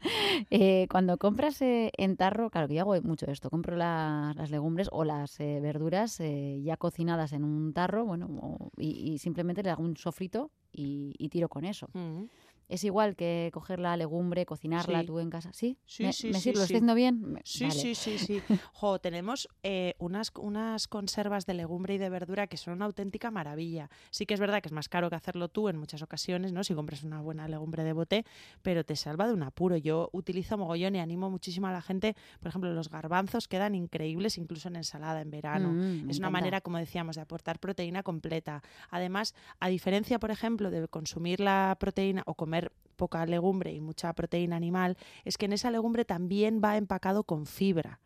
Eh, 0.49 0.87
cuando 0.89 1.17
compras 1.17 1.61
eh, 1.61 1.91
en 1.97 2.15
tarro, 2.15 2.49
claro 2.49 2.67
que 2.67 2.75
yo 2.75 2.81
hago 2.81 3.01
mucho 3.01 3.25
esto, 3.27 3.49
compro 3.49 3.75
la- 3.75 4.33
las 4.35 4.51
legumbres 4.51 4.89
o 4.91 5.03
las 5.03 5.39
eh, 5.39 5.59
verduras 5.61 6.19
eh, 6.19 6.61
ya 6.63 6.77
cocinadas 6.77 7.33
en 7.33 7.43
un 7.43 7.73
tarro, 7.73 8.05
bueno, 8.05 8.29
y, 8.77 9.17
simplemente 9.17 9.63
le 9.63 9.69
hago 9.69 9.83
un 9.83 9.97
sofrito 9.97 10.51
y, 10.71 11.13
y 11.17 11.29
tiro 11.29 11.49
con 11.49 11.65
eso. 11.65 11.87
Mm. 11.93 12.23
Es 12.69 12.83
igual 12.83 13.15
que 13.15 13.49
coger 13.53 13.79
la 13.79 13.95
legumbre, 13.97 14.45
cocinarla 14.45 15.01
Sí. 15.01 15.05
tú 15.07 15.19
en 15.19 15.29
casa. 15.29 15.51
¿Sí? 15.53 15.77
Sí, 15.85 16.03
¿Me, 16.03 16.13
sí, 16.13 16.27
me 16.27 16.33
sí, 16.35 16.39
sirve? 16.41 16.57
¿Lo 16.57 16.63
estoy 16.63 16.75
haciendo 16.77 16.95
bien? 16.95 17.39
Sí, 17.43 17.65
vale. 17.65 17.79
sí, 17.79 17.95
sí, 17.95 18.17
sí. 18.17 18.41
Jo, 18.73 18.99
tenemos 18.99 19.47
eh, 19.63 19.95
unas, 19.99 20.31
unas 20.39 20.87
conservas 20.87 21.45
de 21.45 21.53
legumbre 21.53 21.95
y 21.95 21.97
de 21.97 22.09
verdura 22.09 22.47
que 22.47 22.57
son 22.57 22.73
una 22.73 22.85
auténtica 22.85 23.31
maravilla. 23.31 23.89
Sí 24.11 24.25
que 24.25 24.33
es 24.33 24.39
verdad 24.39 24.61
que 24.61 24.69
es 24.69 24.73
más 24.73 24.89
caro 24.89 25.09
que 25.09 25.15
hacerlo 25.15 25.49
tú 25.49 25.69
en 25.69 25.77
muchas 25.77 26.01
ocasiones, 26.01 26.51
¿no? 26.53 26.63
Si 26.63 26.73
compras 26.73 27.03
una 27.03 27.21
buena 27.21 27.47
legumbre 27.47 27.83
de 27.83 27.93
bote, 27.93 28.25
pero 28.61 28.83
te 28.83 28.95
salva 28.95 29.27
de 29.27 29.33
un 29.33 29.43
apuro. 29.43 29.77
Yo 29.77 30.09
utilizo 30.13 30.57
mogollón 30.57 30.95
y 30.95 30.99
animo 30.99 31.29
muchísimo 31.29 31.67
a 31.67 31.71
la 31.71 31.81
gente. 31.81 32.15
Por 32.39 32.47
ejemplo, 32.49 32.71
los 32.73 32.89
garbanzos 32.89 33.47
quedan 33.47 33.75
increíbles 33.75 34.37
incluso 34.37 34.67
en 34.69 34.77
ensalada 34.77 35.21
en 35.21 35.31
verano. 35.31 35.69
Mm, 35.73 36.09
Es 36.09 36.17
una 36.19 36.27
encanta. 36.27 36.29
manera, 36.29 36.61
como 36.61 36.77
decíamos, 36.77 37.15
de 37.17 37.21
aportar 37.21 37.59
proteína 37.59 38.03
completa. 38.03 38.63
Además, 38.89 39.35
a 39.59 39.67
diferencia, 39.69 40.19
por 40.19 40.31
ejemplo, 40.31 40.71
de 40.71 40.87
consumir 40.87 41.39
la 41.39 41.75
proteína 41.79 42.23
o 42.25 42.35
comer 42.35 42.52
poca 42.95 43.25
legumbre 43.25 43.73
y 43.73 43.81
mucha 43.81 44.13
proteína 44.13 44.55
animal, 44.55 44.97
es 45.25 45.37
que 45.37 45.45
en 45.45 45.53
esa 45.53 45.71
legumbre 45.71 46.05
también 46.05 46.61
va 46.63 46.77
empacado 46.77 47.23
con 47.23 47.45
fibra, 47.45 47.99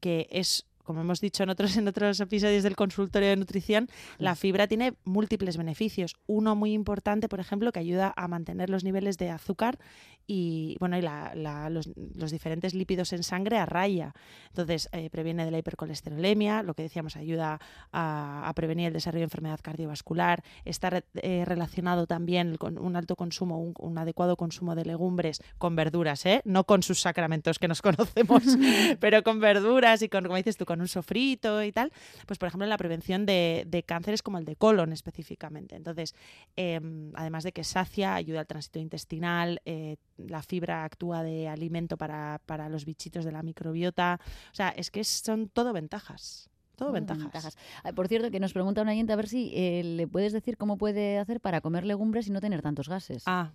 que 0.00 0.28
es 0.30 0.66
como 0.84 1.00
hemos 1.00 1.20
dicho 1.20 1.42
en 1.42 1.50
otros, 1.50 1.76
en 1.76 1.88
otros 1.88 2.20
episodios 2.20 2.62
del 2.62 2.76
consultorio 2.76 3.28
de 3.30 3.36
nutrición, 3.36 3.88
la 4.18 4.36
fibra 4.36 4.66
tiene 4.68 4.94
múltiples 5.04 5.56
beneficios. 5.56 6.14
Uno 6.26 6.54
muy 6.54 6.72
importante, 6.72 7.28
por 7.28 7.40
ejemplo, 7.40 7.72
que 7.72 7.80
ayuda 7.80 8.12
a 8.16 8.28
mantener 8.28 8.70
los 8.70 8.84
niveles 8.84 9.18
de 9.18 9.30
azúcar 9.30 9.78
y, 10.26 10.76
bueno, 10.80 10.96
y 10.96 11.02
la- 11.02 11.34
la- 11.34 11.68
los, 11.68 11.90
los 12.14 12.30
diferentes 12.30 12.72
lípidos 12.74 13.12
en 13.12 13.22
sangre 13.22 13.58
a 13.58 13.66
raya. 13.66 14.14
Entonces, 14.48 14.88
eh, 14.92 15.10
previene 15.10 15.44
de 15.44 15.50
la 15.50 15.58
hipercolesterolemia, 15.58 16.62
lo 16.62 16.74
que 16.74 16.82
decíamos, 16.82 17.16
ayuda 17.16 17.58
a, 17.92 18.48
a 18.48 18.52
prevenir 18.54 18.86
el 18.88 18.92
desarrollo 18.94 19.20
de 19.20 19.24
enfermedad 19.24 19.60
cardiovascular. 19.62 20.42
Está 20.64 20.90
re- 20.90 21.04
eh, 21.16 21.44
relacionado 21.44 22.06
también 22.06 22.56
con 22.56 22.78
un 22.78 22.96
alto 22.96 23.16
consumo, 23.16 23.58
un, 23.60 23.74
un 23.78 23.98
adecuado 23.98 24.36
consumo 24.36 24.74
de 24.74 24.84
legumbres 24.84 25.42
con 25.58 25.76
verduras, 25.76 26.24
¿eh? 26.26 26.40
no 26.44 26.64
con 26.64 26.82
sus 26.82 27.00
sacramentos 27.00 27.58
que 27.58 27.68
nos 27.68 27.82
conocemos, 27.82 28.42
pero 29.00 29.22
con 29.22 29.40
verduras 29.40 30.00
y 30.02 30.08
con, 30.08 30.24
como 30.24 30.36
dices 30.36 30.56
tú, 30.56 30.64
con 30.64 30.73
un 30.80 30.88
sofrito 30.88 31.62
y 31.62 31.72
tal. 31.72 31.92
Pues, 32.26 32.38
por 32.38 32.48
ejemplo, 32.48 32.64
en 32.64 32.70
la 32.70 32.78
prevención 32.78 33.26
de, 33.26 33.64
de 33.66 33.82
cánceres 33.82 34.22
como 34.22 34.38
el 34.38 34.44
de 34.44 34.56
colon 34.56 34.92
específicamente. 34.92 35.76
Entonces, 35.76 36.14
eh, 36.56 36.80
además 37.14 37.44
de 37.44 37.52
que 37.52 37.64
sacia, 37.64 38.14
ayuda 38.14 38.40
al 38.40 38.46
tránsito 38.46 38.78
intestinal, 38.78 39.60
eh, 39.64 39.96
la 40.16 40.42
fibra 40.42 40.84
actúa 40.84 41.22
de 41.22 41.48
alimento 41.48 41.96
para, 41.96 42.40
para 42.46 42.68
los 42.68 42.84
bichitos 42.84 43.24
de 43.24 43.32
la 43.32 43.42
microbiota. 43.42 44.20
O 44.52 44.54
sea, 44.54 44.70
es 44.70 44.90
que 44.90 45.04
son 45.04 45.48
todo 45.48 45.72
ventajas. 45.72 46.50
Todo 46.76 46.90
ventajas. 46.90 47.56
Ah, 47.84 47.92
Por 47.92 48.08
cierto, 48.08 48.30
que 48.30 48.40
nos 48.40 48.52
pregunta 48.52 48.82
un 48.82 48.88
oyente 48.88 49.12
a 49.12 49.16
ver 49.16 49.28
si 49.28 49.52
eh, 49.54 49.82
le 49.84 50.08
puedes 50.08 50.32
decir 50.32 50.56
cómo 50.56 50.76
puede 50.76 51.18
hacer 51.18 51.40
para 51.40 51.60
comer 51.60 51.84
legumbres 51.84 52.26
y 52.26 52.30
no 52.30 52.40
tener 52.40 52.62
tantos 52.62 52.88
gases. 52.88 53.22
Ah. 53.26 53.52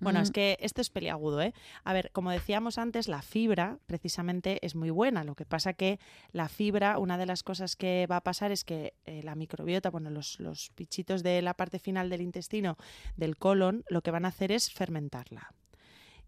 Bueno, 0.00 0.20
es 0.20 0.30
que 0.30 0.56
esto 0.60 0.80
es 0.80 0.90
peliagudo, 0.90 1.40
¿eh? 1.42 1.52
A 1.84 1.92
ver, 1.92 2.10
como 2.12 2.30
decíamos 2.30 2.78
antes, 2.78 3.08
la 3.08 3.22
fibra 3.22 3.78
precisamente 3.86 4.64
es 4.64 4.74
muy 4.74 4.90
buena. 4.90 5.24
Lo 5.24 5.34
que 5.34 5.44
pasa 5.44 5.72
que 5.74 5.98
la 6.32 6.48
fibra, 6.48 6.98
una 6.98 7.18
de 7.18 7.26
las 7.26 7.42
cosas 7.42 7.76
que 7.76 8.06
va 8.10 8.16
a 8.16 8.20
pasar 8.22 8.52
es 8.52 8.64
que 8.64 8.94
eh, 9.04 9.22
la 9.22 9.34
microbiota, 9.34 9.90
bueno, 9.90 10.10
los, 10.10 10.38
los 10.40 10.70
bichitos 10.76 11.22
de 11.22 11.42
la 11.42 11.54
parte 11.54 11.78
final 11.78 12.10
del 12.10 12.20
intestino, 12.22 12.76
del 13.16 13.36
colon, 13.36 13.84
lo 13.88 14.02
que 14.02 14.10
van 14.10 14.24
a 14.24 14.28
hacer 14.28 14.52
es 14.52 14.72
fermentarla. 14.72 15.52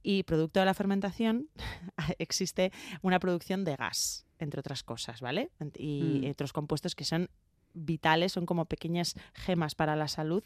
Y 0.02 0.22
producto 0.22 0.60
de 0.60 0.66
la 0.66 0.74
fermentación 0.74 1.48
existe 2.18 2.72
una 3.02 3.18
producción 3.18 3.64
de 3.64 3.76
gas, 3.76 4.24
entre 4.38 4.60
otras 4.60 4.82
cosas, 4.82 5.20
¿vale? 5.20 5.50
Y 5.76 6.22
Mm. 6.24 6.30
otros 6.30 6.52
compuestos 6.52 6.94
que 6.94 7.04
son 7.04 7.28
vitales, 7.76 8.32
son 8.32 8.46
como 8.46 8.64
pequeñas 8.64 9.14
gemas 9.34 9.74
para 9.74 9.94
la 9.94 10.08
salud, 10.08 10.42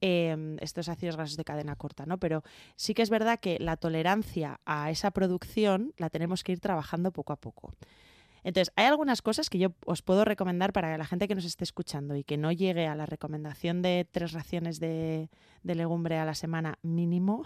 eh, 0.00 0.56
estos 0.60 0.88
ácidos 0.88 1.16
grasos 1.16 1.36
de 1.36 1.44
cadena 1.44 1.76
corta, 1.76 2.06
¿no? 2.06 2.18
Pero 2.18 2.42
sí 2.76 2.94
que 2.94 3.02
es 3.02 3.10
verdad 3.10 3.38
que 3.38 3.58
la 3.60 3.76
tolerancia 3.76 4.60
a 4.64 4.90
esa 4.90 5.10
producción 5.10 5.92
la 5.96 6.10
tenemos 6.10 6.42
que 6.42 6.52
ir 6.52 6.60
trabajando 6.60 7.12
poco 7.12 7.32
a 7.32 7.36
poco. 7.36 7.72
Entonces, 8.42 8.72
hay 8.76 8.86
algunas 8.86 9.20
cosas 9.22 9.50
que 9.50 9.58
yo 9.58 9.72
os 9.84 10.02
puedo 10.02 10.24
recomendar 10.24 10.72
para 10.72 10.96
la 10.96 11.04
gente 11.04 11.28
que 11.28 11.34
nos 11.34 11.44
esté 11.44 11.64
escuchando 11.64 12.16
y 12.16 12.24
que 12.24 12.38
no 12.38 12.52
llegue 12.52 12.86
a 12.86 12.94
la 12.94 13.06
recomendación 13.06 13.82
de 13.82 14.08
tres 14.10 14.32
raciones 14.32 14.80
de, 14.80 15.28
de 15.62 15.74
legumbre 15.74 16.16
a 16.16 16.24
la 16.24 16.34
semana 16.34 16.78
mínimo. 16.82 17.44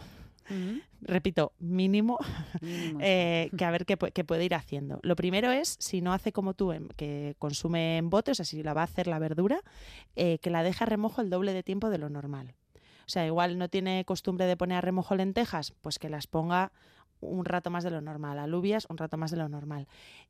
Repito, 1.02 1.52
mínimo, 1.58 2.18
Mínimo, 2.60 2.98
sí. 3.00 3.04
eh, 3.06 3.50
que 3.56 3.64
a 3.64 3.70
ver 3.70 3.84
qué, 3.86 3.98
pu- 3.98 4.12
qué 4.12 4.24
puede 4.24 4.44
ir 4.44 4.54
haciendo. 4.54 5.00
Lo 5.02 5.16
primero 5.16 5.50
es, 5.52 5.76
si 5.80 6.00
no 6.00 6.12
hace 6.12 6.32
como 6.32 6.54
tú, 6.54 6.72
en- 6.72 6.88
que 6.96 7.34
consume 7.38 7.98
en 7.98 8.10
bote, 8.10 8.30
o 8.30 8.34
sea, 8.34 8.44
si 8.44 8.62
la 8.62 8.72
va 8.74 8.82
a 8.82 8.84
hacer 8.84 9.06
la 9.06 9.18
verdura, 9.18 9.60
eh, 10.16 10.38
que 10.38 10.50
la 10.50 10.62
deje 10.62 10.84
a 10.84 10.86
remojo 10.86 11.20
el 11.20 11.30
doble 11.30 11.52
de 11.52 11.62
tiempo 11.62 11.90
de 11.90 11.98
lo 11.98 12.08
normal. 12.08 12.54
O 13.06 13.08
sea, 13.10 13.26
igual 13.26 13.58
no 13.58 13.68
tiene 13.68 14.04
costumbre 14.06 14.46
de 14.46 14.56
poner 14.56 14.78
a 14.78 14.80
remojo 14.80 15.14
lentejas, 15.14 15.72
pues 15.82 15.98
que 15.98 16.08
las 16.08 16.26
ponga 16.26 16.72
un 17.20 17.44
rato 17.44 17.70
más 17.70 17.84
de 17.84 17.90
lo 17.90 18.00
normal. 18.00 18.38
Alubias, 18.38 18.86
un 18.88 18.96
rato 18.96 19.16
más 19.18 19.30
de 19.30 19.36
lo 19.36 19.48
normal. 19.48 19.86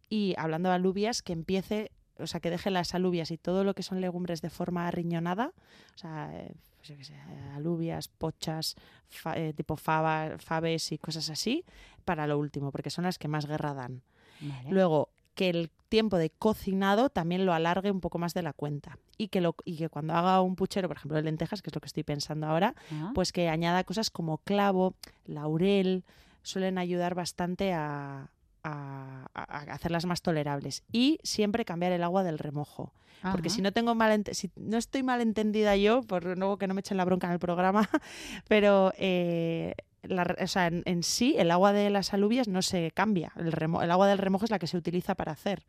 Y 0.09 0.35
hablando 0.39 0.69
de 0.71 0.75
alubias, 0.77 1.23
que 1.23 1.33
empiece 1.33 1.93
o 2.19 2.27
sea, 2.27 2.41
que 2.41 2.51
deje 2.51 2.71
las 2.71 2.95
alubias 2.95 3.31
y 3.31 3.39
todo 3.39 3.65
lo 3.65 3.75
que 3.75 3.83
son 3.83 4.01
legumbres 4.01 4.43
de 4.43 4.51
forma 4.51 4.91
riñonada, 4.91 5.53
o 5.95 5.99
sea, 5.99 6.31
pues 6.77 6.89
yo 6.89 6.97
qué 6.97 7.05
sé, 7.05 7.15
alubias, 7.55 8.09
pochas, 8.09 8.77
fa- 9.09 9.37
eh, 9.39 9.53
tipo 9.55 9.77
fava, 9.77 10.37
faves 10.39 10.93
y 10.93 10.99
cosas 10.99 11.31
así, 11.31 11.65
para 12.05 12.27
lo 12.27 12.39
último, 12.39 12.71
porque 12.71 12.91
son 12.91 13.05
las 13.05 13.19
que 13.19 13.29
más 13.29 13.47
guerra 13.47 13.75
dan. 13.75 14.03
Vale. 14.41 14.71
Luego, 14.71 15.09
que 15.35 15.49
el 15.51 15.71
tiempo 15.89 16.17
de 16.17 16.31
cocinado 16.31 17.09
también 17.11 17.45
lo 17.47 17.53
alargue 17.55 17.91
un 17.91 18.01
poco 18.01 18.19
más 18.19 18.35
de 18.35 18.43
la 18.43 18.53
cuenta. 18.53 18.99
Y 19.17 19.29
que, 19.29 19.41
lo, 19.41 19.57
y 19.65 19.77
que 19.77 19.89
cuando 19.89 20.13
haga 20.15 20.41
un 20.43 20.55
puchero, 20.57 20.87
por 20.89 20.97
ejemplo, 20.97 21.17
de 21.17 21.23
lentejas, 21.23 21.61
que 21.63 21.71
es 21.71 21.75
lo 21.75 21.81
que 21.81 21.87
estoy 21.87 22.03
pensando 22.05 22.47
ahora, 22.47 22.75
Ah, 22.93 23.11
pues 23.15 23.33
que 23.33 23.49
añada 23.49 23.83
cosas 23.85 24.11
como 24.11 24.39
clavo, 24.39 24.95
laurel, 25.27 26.05
suelen 26.43 26.79
ayudar 26.79 27.15
bastante 27.15 27.73
a, 27.73 28.29
a- 28.65 29.27
a 29.35 29.73
hacerlas 29.75 30.07
más 30.07 30.23
tolerables. 30.23 30.83
Y 30.91 31.19
siempre 31.23 31.65
cambiar 31.65 31.93
el 31.93 32.03
agua 32.03 32.25
del 32.25 32.39
remojo. 32.39 32.93
Porque 33.33 33.49
si 33.49 33.63
no 33.63 33.73
tengo 33.73 33.95
mal 33.95 34.23
si 34.33 34.51
no 34.57 34.77
estoy 34.77 35.03
mal 35.03 35.23
entendida 35.23 35.77
yo, 35.77 36.03
por 36.03 36.37
luego 36.37 36.59
que 36.59 36.67
no 36.67 36.75
me 36.75 36.81
echen 36.81 36.99
la 36.99 37.07
bronca 37.07 37.27
en 37.27 37.33
el 37.33 37.39
programa, 37.39 37.89
pero 38.49 38.93
eh, 38.99 39.75
la 40.03 40.37
o 40.43 40.47
sea, 40.47 40.67
en, 40.67 40.83
en 40.85 41.03
sí 41.03 41.35
el 41.39 41.51
agua 41.51 41.73
de 41.73 41.89
las 41.89 42.13
alubias 42.13 42.49
no 42.49 42.61
se 42.61 42.91
cambia. 42.91 43.33
El, 43.37 43.53
remo- 43.53 43.83
el 43.83 43.91
agua 43.91 44.09
del 44.09 44.19
remojo 44.19 44.45
es 44.45 44.51
la 44.51 44.59
que 44.59 44.67
se 44.67 44.77
utiliza 44.77 45.15
para 45.15 45.33
hacer. 45.33 45.65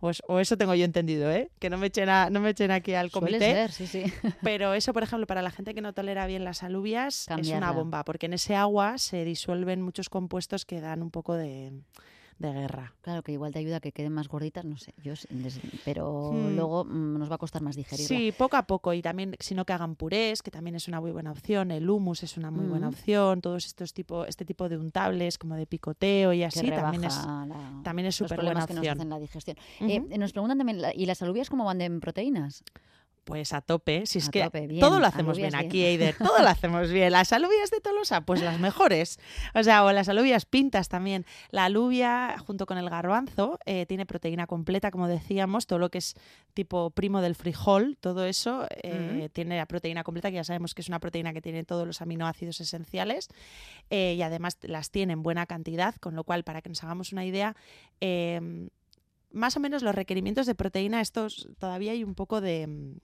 O, 0.00 0.10
es- 0.10 0.22
o 0.28 0.40
eso 0.40 0.58
tengo 0.58 0.74
yo 0.74 0.84
entendido, 0.84 1.30
¿eh? 1.30 1.50
Que 1.58 1.70
no 1.70 1.78
me 1.78 1.86
echen, 1.86 2.10
a- 2.10 2.28
no 2.28 2.38
me 2.40 2.50
echen 2.50 2.70
aquí 2.70 2.92
al 2.92 3.10
Suele 3.10 3.38
comité. 3.38 3.52
ser, 3.54 3.72
sí, 3.72 3.86
sí. 3.86 4.04
Pero 4.42 4.74
eso, 4.74 4.92
por 4.92 5.02
ejemplo, 5.02 5.26
para 5.26 5.40
la 5.40 5.50
gente 5.50 5.74
que 5.74 5.80
no 5.80 5.94
tolera 5.94 6.26
bien 6.26 6.44
las 6.44 6.62
alubias, 6.62 7.28
es 7.38 7.48
una 7.48 7.72
bomba, 7.72 8.04
porque 8.04 8.26
en 8.26 8.34
ese 8.34 8.56
agua 8.56 8.98
se 8.98 9.24
disuelven 9.24 9.80
muchos 9.80 10.10
compuestos 10.10 10.66
que 10.66 10.82
dan 10.82 11.00
un 11.02 11.10
poco 11.10 11.34
de, 11.34 11.72
de 12.40 12.52
guerra. 12.52 12.94
Claro 13.02 13.22
que 13.22 13.32
igual 13.32 13.52
te 13.52 13.58
ayuda 13.58 13.76
a 13.76 13.80
que 13.80 13.92
queden 13.92 14.12
más 14.12 14.26
gorditas, 14.26 14.64
no 14.64 14.76
sé, 14.78 14.94
yo, 15.02 15.12
pero 15.84 16.32
Hmm. 16.32 16.56
luego 16.56 16.84
mm, 16.84 17.18
nos 17.18 17.30
va 17.30 17.34
a 17.34 17.38
costar 17.38 17.62
más 17.62 17.76
digerirla. 17.76 18.08
Sí, 18.08 18.32
poco 18.32 18.56
a 18.56 18.62
poco. 18.66 18.92
Y 18.94 19.02
también, 19.02 19.36
si 19.40 19.54
no 19.54 19.64
que 19.64 19.72
hagan 19.74 19.94
purés, 19.94 20.42
que 20.42 20.50
también 20.50 20.74
es 20.74 20.88
una 20.88 21.00
muy 21.00 21.10
buena 21.12 21.30
opción. 21.32 21.70
El 21.70 21.88
hummus 21.88 22.22
es 22.22 22.36
una 22.36 22.50
muy 22.50 22.66
buena 22.66 22.86
Mm. 22.86 22.90
opción. 22.94 23.40
Todos 23.42 23.66
estos 23.66 23.92
tipo, 23.92 24.24
este 24.24 24.44
tipo 24.44 24.68
de 24.68 24.78
untables, 24.78 25.36
como 25.38 25.54
de 25.54 25.66
picoteo 25.66 26.32
y 26.32 26.42
así, 26.42 26.70
también 26.70 27.04
es, 27.04 27.14
la- 27.16 27.80
también 27.84 28.06
es 28.06 28.16
súper 28.16 28.38
buena 28.38 28.64
problemas 28.64 28.66
que 28.66 28.74
nos 28.74 28.80
opción. 28.80 28.96
hacen 28.98 29.10
la 29.10 29.18
digestión. 29.18 29.56
Ujú. 29.80 29.90
Eh, 30.10 30.18
nos 30.18 30.32
preguntan 30.32 30.58
también, 30.58 30.80
¿y 30.94 31.06
las 31.06 31.20
alubias 31.22 31.50
cómo 31.50 31.64
van 31.64 31.78
de 31.78 31.84
en 31.84 32.00
proteínas? 32.00 32.64
Pues 33.24 33.52
a 33.52 33.60
tope, 33.60 34.06
si 34.06 34.18
es 34.18 34.28
A 34.28 34.30
que 34.30 34.42
tope, 34.44 34.66
bien, 34.66 34.80
todo 34.80 34.98
lo 34.98 35.06
hacemos 35.06 35.36
bien 35.36 35.50
bien. 35.50 35.66
aquí, 35.66 35.84
Eider, 35.84 36.16
todo 36.16 36.38
lo 36.40 36.48
hacemos 36.48 36.90
bien. 36.90 37.12
Las 37.12 37.32
alubias 37.32 37.70
de 37.70 37.80
Tolosa, 37.80 38.22
pues 38.22 38.42
las 38.42 38.58
mejores. 38.58 39.18
O 39.54 39.62
sea, 39.62 39.84
o 39.84 39.92
las 39.92 40.08
alubias 40.08 40.46
pintas 40.46 40.88
también. 40.88 41.24
La 41.50 41.66
alubia, 41.66 42.36
junto 42.38 42.66
con 42.66 42.78
el 42.78 42.90
garbanzo, 42.90 43.58
eh, 43.66 43.86
tiene 43.86 44.06
proteína 44.06 44.46
completa, 44.46 44.90
como 44.90 45.06
decíamos, 45.08 45.66
todo 45.66 45.78
lo 45.78 45.90
que 45.90 45.98
es 45.98 46.14
tipo 46.54 46.90
primo 46.90 47.20
del 47.20 47.34
frijol, 47.34 47.96
todo 48.00 48.24
eso 48.24 48.66
eh, 48.82 49.28
tiene 49.32 49.56
la 49.56 49.66
proteína 49.66 50.04
completa, 50.04 50.30
que 50.30 50.36
ya 50.36 50.44
sabemos 50.44 50.74
que 50.74 50.82
es 50.82 50.88
una 50.88 50.98
proteína 50.98 51.32
que 51.32 51.42
tiene 51.42 51.64
todos 51.64 51.86
los 51.86 52.02
aminoácidos 52.02 52.60
esenciales 52.60 53.28
eh, 53.90 54.14
y 54.16 54.22
además 54.22 54.58
las 54.62 54.90
tiene 54.90 55.12
en 55.12 55.22
buena 55.22 55.46
cantidad, 55.46 55.94
con 55.96 56.14
lo 56.14 56.24
cual, 56.24 56.44
para 56.44 56.62
que 56.62 56.68
nos 56.68 56.82
hagamos 56.82 57.12
una 57.12 57.24
idea, 57.24 57.56
eh, 58.00 58.68
más 59.32 59.56
o 59.56 59.60
menos 59.60 59.82
los 59.82 59.94
requerimientos 59.94 60.46
de 60.46 60.54
proteína, 60.54 61.00
estos 61.00 61.48
todavía 61.58 61.92
hay 61.92 62.04
un 62.04 62.14
poco 62.14 62.40
de... 62.40 62.66
mm, 62.66 62.96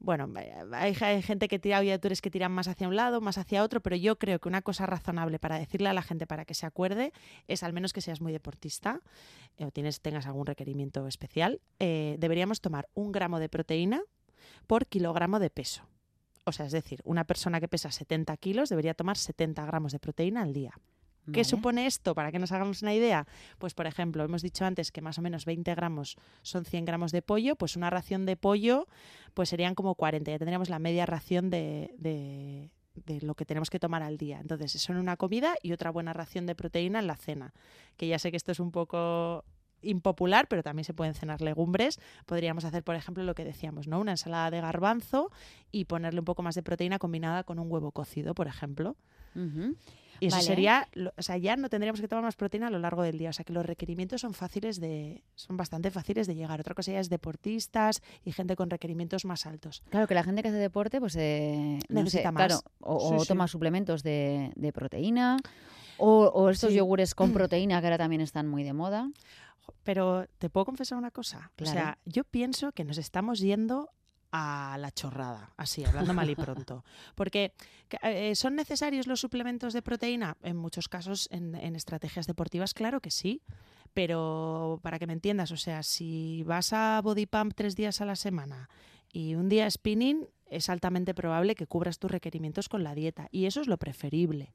Bueno, 0.00 0.28
eh, 0.38 0.52
hay, 0.72 0.94
hay 1.00 1.22
gente 1.22 1.48
que 1.48 1.58
tira 1.58 1.78
auditores 1.78 2.20
que 2.20 2.30
tiran 2.30 2.52
más 2.52 2.68
hacia 2.68 2.88
un 2.88 2.96
lado, 2.96 3.20
más 3.20 3.38
hacia 3.38 3.62
otro, 3.62 3.80
pero 3.80 3.96
yo 3.96 4.16
creo 4.18 4.38
que 4.38 4.48
una 4.48 4.60
cosa 4.60 4.84
razonable 4.86 5.38
para 5.38 5.58
decirle 5.58 5.88
a 5.88 5.94
la 5.94 6.02
gente 6.02 6.26
para 6.26 6.44
que 6.44 6.52
se 6.54 6.66
acuerde 6.66 7.12
es 7.48 7.62
al 7.62 7.72
menos 7.72 7.92
que 7.92 8.02
seas 8.02 8.20
muy 8.20 8.32
deportista 8.32 9.00
eh, 9.56 9.64
o 9.64 9.70
tienes, 9.70 10.00
tengas 10.00 10.26
algún 10.26 10.46
requerimiento 10.46 11.06
especial, 11.06 11.60
eh, 11.78 12.16
deberíamos 12.18 12.60
tomar 12.60 12.88
un 12.94 13.12
gramo 13.12 13.38
de 13.38 13.48
proteína 13.48 14.02
por 14.66 14.86
kilogramo 14.86 15.38
de 15.38 15.48
peso. 15.50 15.82
O 16.44 16.52
sea, 16.52 16.66
es 16.66 16.72
decir, 16.72 17.00
una 17.04 17.24
persona 17.24 17.58
que 17.58 17.68
pesa 17.68 17.90
70 17.90 18.36
kilos 18.36 18.68
debería 18.68 18.92
tomar 18.92 19.16
70 19.16 19.64
gramos 19.64 19.92
de 19.92 19.98
proteína 19.98 20.42
al 20.42 20.52
día. 20.52 20.74
¿Qué 21.26 21.30
Vale. 21.40 21.44
supone 21.44 21.86
esto? 21.86 22.14
Para 22.14 22.30
que 22.32 22.38
nos 22.38 22.52
hagamos 22.52 22.82
una 22.82 22.92
idea. 22.94 23.26
Pues, 23.58 23.74
por 23.74 23.86
ejemplo, 23.86 24.22
hemos 24.24 24.42
dicho 24.42 24.64
antes 24.64 24.92
que 24.92 25.00
más 25.00 25.18
o 25.18 25.22
menos 25.22 25.44
20 25.44 25.74
gramos 25.74 26.16
son 26.42 26.64
100 26.64 26.84
gramos 26.84 27.12
de 27.12 27.22
pollo, 27.22 27.56
pues 27.56 27.76
una 27.76 27.90
ración 27.90 28.26
de 28.26 28.36
pollo 28.36 28.86
pues 29.32 29.48
serían 29.48 29.74
como 29.74 29.94
40. 29.94 30.30
Ya 30.30 30.38
tendríamos 30.38 30.68
la 30.68 30.78
media 30.78 31.06
ración 31.06 31.50
de, 31.50 31.94
de- 31.98 32.70
de 33.06 33.20
lo 33.22 33.34
que 33.34 33.44
tenemos 33.44 33.70
que 33.70 33.80
tomar 33.80 34.02
al 34.04 34.18
día. 34.18 34.38
Entonces, 34.40 34.74
eso 34.76 34.92
en 34.92 34.98
una 34.98 35.16
comida 35.16 35.54
y 35.62 35.72
otra 35.72 35.90
buena 35.90 36.12
ración 36.12 36.46
de 36.46 36.54
proteína 36.54 37.00
en 37.00 37.06
la 37.08 37.16
cena. 37.16 37.52
Que 37.96 38.06
ya 38.06 38.18
sé 38.20 38.30
que 38.30 38.36
esto 38.36 38.52
es 38.52 38.60
un 38.60 38.70
poco 38.70 39.44
impopular, 39.82 40.46
pero 40.48 40.62
también 40.62 40.84
se 40.84 40.94
pueden 40.94 41.12
cenar 41.14 41.40
legumbres. 41.42 41.98
Podríamos 42.24 42.64
hacer, 42.64 42.84
por 42.84 42.94
ejemplo, 42.94 43.24
lo 43.24 43.34
que 43.34 43.44
decíamos, 43.44 43.88
¿no? 43.88 43.98
Una 44.00 44.12
ensalada 44.12 44.50
de 44.50 44.60
garbanzo 44.60 45.30
y 45.72 45.86
ponerle 45.86 46.20
un 46.20 46.24
poco 46.24 46.42
más 46.42 46.54
de 46.54 46.62
proteína 46.62 46.98
combinada 46.98 47.44
con 47.44 47.58
un 47.58 47.70
huevo 47.70 47.90
cocido, 47.92 48.34
por 48.34 48.46
ejemplo. 48.46 48.96
Y 50.20 50.28
eso 50.28 50.36
Vale. 50.36 50.46
sería, 50.46 50.88
o 51.16 51.22
sea, 51.22 51.36
ya 51.36 51.56
no 51.56 51.68
tendríamos 51.68 52.00
que 52.00 52.06
tomar 52.06 52.22
más 52.24 52.36
proteína 52.36 52.68
a 52.68 52.70
lo 52.70 52.78
largo 52.78 53.02
del 53.02 53.18
día. 53.18 53.30
O 53.30 53.32
sea, 53.32 53.44
que 53.44 53.52
los 53.52 53.66
requerimientos 53.66 54.20
son 54.20 54.32
fáciles 54.32 54.80
de, 54.80 55.22
son 55.34 55.56
bastante 55.56 55.90
fáciles 55.90 56.26
de 56.28 56.36
llegar. 56.36 56.60
Otra 56.60 56.74
cosa 56.74 56.92
ya 56.92 57.00
es 57.00 57.10
deportistas 57.10 58.00
y 58.24 58.30
gente 58.32 58.54
con 58.54 58.70
requerimientos 58.70 59.24
más 59.24 59.44
altos. 59.44 59.82
Claro 59.90 60.06
que 60.06 60.14
la 60.14 60.22
gente 60.22 60.42
que 60.42 60.48
hace 60.48 60.56
deporte, 60.58 61.00
pues 61.00 61.16
eh, 61.16 61.78
no 61.88 62.06
sé, 62.06 62.22
más. 62.30 62.46
claro, 62.46 62.60
o, 62.80 62.94
o 62.96 63.18
Sí, 63.18 63.20
sí. 63.24 63.28
toma 63.28 63.48
suplementos 63.48 64.02
de, 64.04 64.52
de 64.54 64.72
proteína, 64.72 65.36
o, 65.98 66.26
o 66.32 66.48
estos 66.48 66.70
Sí. 66.70 66.76
yogures 66.76 67.14
con 67.16 67.32
proteína 67.32 67.80
que 67.80 67.86
ahora 67.88 67.98
también 67.98 68.20
están 68.22 68.46
muy 68.46 68.62
de 68.62 68.72
moda. 68.72 69.10
Pero 69.82 70.26
te 70.38 70.48
puedo 70.48 70.64
confesar 70.64 70.96
una 70.96 71.10
cosa. 71.10 71.50
Claro. 71.56 71.70
O 71.70 71.74
sea, 71.74 71.98
yo 72.04 72.22
pienso 72.24 72.72
que 72.72 72.84
nos 72.84 72.98
estamos 72.98 73.40
yendo 73.40 73.90
a 74.36 74.76
la 74.78 74.90
chorrada, 74.90 75.52
así, 75.56 75.84
hablando 75.84 76.12
mal 76.12 76.28
y 76.28 76.34
pronto. 76.34 76.84
Porque 77.14 77.52
que, 77.88 77.98
eh, 78.02 78.34
¿son 78.34 78.56
necesarios 78.56 79.06
los 79.06 79.20
suplementos 79.20 79.72
de 79.72 79.80
proteína? 79.80 80.36
En 80.42 80.56
muchos 80.56 80.88
casos, 80.88 81.28
en, 81.30 81.54
en 81.54 81.76
estrategias 81.76 82.26
deportivas, 82.26 82.74
claro 82.74 83.00
que 83.00 83.12
sí. 83.12 83.42
Pero 83.92 84.80
para 84.82 84.98
que 84.98 85.06
me 85.06 85.12
entiendas, 85.12 85.52
o 85.52 85.56
sea, 85.56 85.84
si 85.84 86.42
vas 86.42 86.72
a 86.72 87.00
body 87.00 87.26
pump 87.26 87.52
tres 87.54 87.76
días 87.76 88.00
a 88.00 88.06
la 88.06 88.16
semana 88.16 88.68
y 89.12 89.36
un 89.36 89.48
día 89.48 89.70
spinning, 89.70 90.26
es 90.46 90.68
altamente 90.68 91.14
probable 91.14 91.54
que 91.54 91.68
cubras 91.68 92.00
tus 92.00 92.10
requerimientos 92.10 92.68
con 92.68 92.82
la 92.82 92.96
dieta. 92.96 93.28
Y 93.30 93.46
eso 93.46 93.60
es 93.60 93.68
lo 93.68 93.78
preferible. 93.78 94.52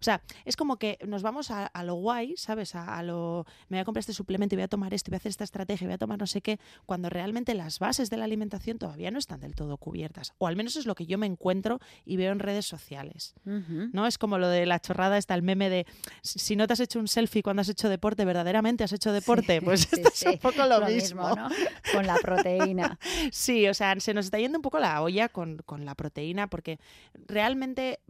O 0.00 0.04
sea, 0.04 0.22
es 0.44 0.56
como 0.56 0.76
que 0.76 0.98
nos 1.06 1.22
vamos 1.22 1.50
a, 1.50 1.66
a 1.66 1.82
lo 1.82 1.94
guay, 1.94 2.36
¿sabes? 2.36 2.74
A, 2.74 2.96
a 2.96 3.02
lo. 3.02 3.46
Me 3.68 3.76
voy 3.76 3.82
a 3.82 3.84
comprar 3.84 4.00
este 4.00 4.12
suplemento 4.12 4.54
y 4.54 4.56
voy 4.56 4.64
a 4.64 4.68
tomar 4.68 4.94
esto, 4.94 5.10
voy 5.10 5.16
a 5.16 5.18
hacer 5.18 5.30
esta 5.30 5.44
estrategia, 5.44 5.86
voy 5.86 5.94
a 5.94 5.98
tomar 5.98 6.18
no 6.18 6.26
sé 6.26 6.40
qué, 6.40 6.58
cuando 6.86 7.08
realmente 7.08 7.54
las 7.54 7.78
bases 7.78 8.10
de 8.10 8.16
la 8.16 8.24
alimentación 8.24 8.78
todavía 8.78 9.10
no 9.10 9.18
están 9.18 9.40
del 9.40 9.54
todo 9.54 9.76
cubiertas. 9.76 10.34
O 10.38 10.46
al 10.46 10.56
menos 10.56 10.76
es 10.76 10.86
lo 10.86 10.94
que 10.94 11.06
yo 11.06 11.18
me 11.18 11.26
encuentro 11.26 11.80
y 12.04 12.16
veo 12.16 12.32
en 12.32 12.38
redes 12.38 12.66
sociales. 12.66 13.34
¿No? 13.44 14.06
Es 14.06 14.18
como 14.18 14.38
lo 14.38 14.48
de 14.48 14.66
la 14.66 14.80
chorrada, 14.80 15.18
está 15.18 15.34
el 15.34 15.42
meme 15.42 15.70
de 15.70 15.86
si 16.22 16.56
no 16.56 16.66
te 16.66 16.72
has 16.74 16.80
hecho 16.80 16.98
un 16.98 17.08
selfie 17.08 17.42
cuando 17.42 17.62
has 17.62 17.68
hecho 17.68 17.88
deporte, 17.88 18.24
¿verdaderamente 18.24 18.84
has 18.84 18.92
hecho 18.92 19.12
deporte? 19.12 19.60
pues 19.62 19.80
sí, 19.90 19.96
esto 19.96 20.10
sí, 20.12 20.26
es 20.28 20.32
un 20.34 20.38
poco 20.38 20.66
lo, 20.66 20.86
es 20.86 20.94
mismo. 20.94 21.28
¿no? 21.34 21.48
Con 21.92 22.06
la 22.06 22.16
proteína. 22.16 22.98
Sí, 23.30 23.68
o 23.68 23.74
sea, 23.74 23.98
se 24.00 24.14
nos 24.14 24.26
está 24.26 24.38
yendo 24.38 24.58
un 24.58 24.62
poco 24.62 24.78
la 24.78 25.02
olla 25.02 25.28
con, 25.28 25.58
con 25.58 25.84
la 25.84 25.94
proteína 25.94 26.48
porque 26.48 26.78
realmente 27.26 28.00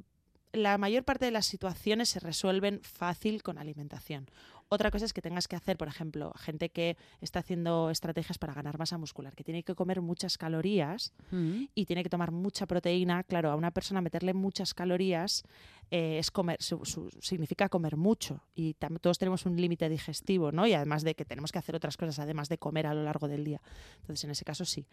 la 0.52 0.78
mayor 0.78 1.04
parte 1.04 1.24
de 1.24 1.30
las 1.30 1.46
situaciones 1.46 2.08
se 2.08 2.20
resuelven 2.20 2.80
fácil 2.82 3.42
con 3.42 3.58
alimentación. 3.58 4.26
Otra 4.70 4.90
cosa 4.90 5.06
es 5.06 5.14
que 5.14 5.22
tengas 5.22 5.48
que 5.48 5.56
hacer, 5.56 5.78
por 5.78 5.88
ejemplo, 5.88 6.30
gente 6.36 6.68
que 6.68 6.98
está 7.22 7.38
haciendo 7.38 7.88
estrategias 7.88 8.36
para 8.36 8.52
ganar 8.52 8.78
masa 8.78 8.98
muscular, 8.98 9.34
que 9.34 9.42
tiene 9.42 9.62
que 9.62 9.74
comer 9.74 10.02
muchas 10.02 10.36
calorías 10.36 11.14
Ujú. 11.32 11.68
y 11.74 11.86
tiene 11.86 12.02
que 12.02 12.10
tomar 12.10 12.32
mucha 12.32 12.66
proteína. 12.66 13.22
Claro, 13.24 13.50
a 13.50 13.56
una 13.56 13.70
persona 13.70 14.02
meterle 14.02 14.34
muchas 14.34 14.74
calorías 14.74 15.42
eh, 15.90 16.18
es 16.18 16.30
comer, 16.30 16.62
su- 16.62 16.84
su- 16.84 17.08
significa 17.22 17.70
comer 17.70 17.96
mucho. 17.96 18.42
Y 18.54 18.74
todos 18.74 19.16
tenemos 19.18 19.46
un 19.46 19.56
límite 19.56 19.88
digestivo, 19.88 20.52
¿no? 20.52 20.66
Y 20.66 20.74
además 20.74 21.02
de 21.02 21.14
que 21.14 21.24
tenemos 21.24 21.50
que 21.50 21.58
hacer 21.60 21.74
otras 21.74 21.96
cosas, 21.96 22.18
además 22.18 22.50
de 22.50 22.58
comer 22.58 22.86
a 22.88 22.92
lo 22.92 23.04
largo 23.04 23.26
del 23.26 23.44
día. 23.44 23.62
Entonces, 24.00 24.24
en 24.24 24.32
ese 24.32 24.44
caso 24.44 24.66
sí. 24.66 24.84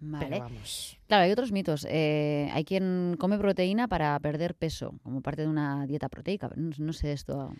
Vale. 0.00 0.26
Pero 0.28 0.40
vamos. 0.44 0.98
Claro, 1.06 1.24
hay 1.24 1.32
otros 1.32 1.52
mitos. 1.52 1.86
Eh, 1.88 2.48
hay 2.52 2.64
quien 2.64 3.16
come 3.18 3.38
proteína 3.38 3.88
para 3.88 4.18
perder 4.20 4.54
peso, 4.54 4.94
como 5.02 5.20
parte 5.22 5.42
de 5.42 5.48
una 5.48 5.86
dieta 5.86 6.08
proteica. 6.08 6.50
No, 6.54 6.70
no 6.78 6.92
sé 6.92 7.12
esto. 7.12 7.52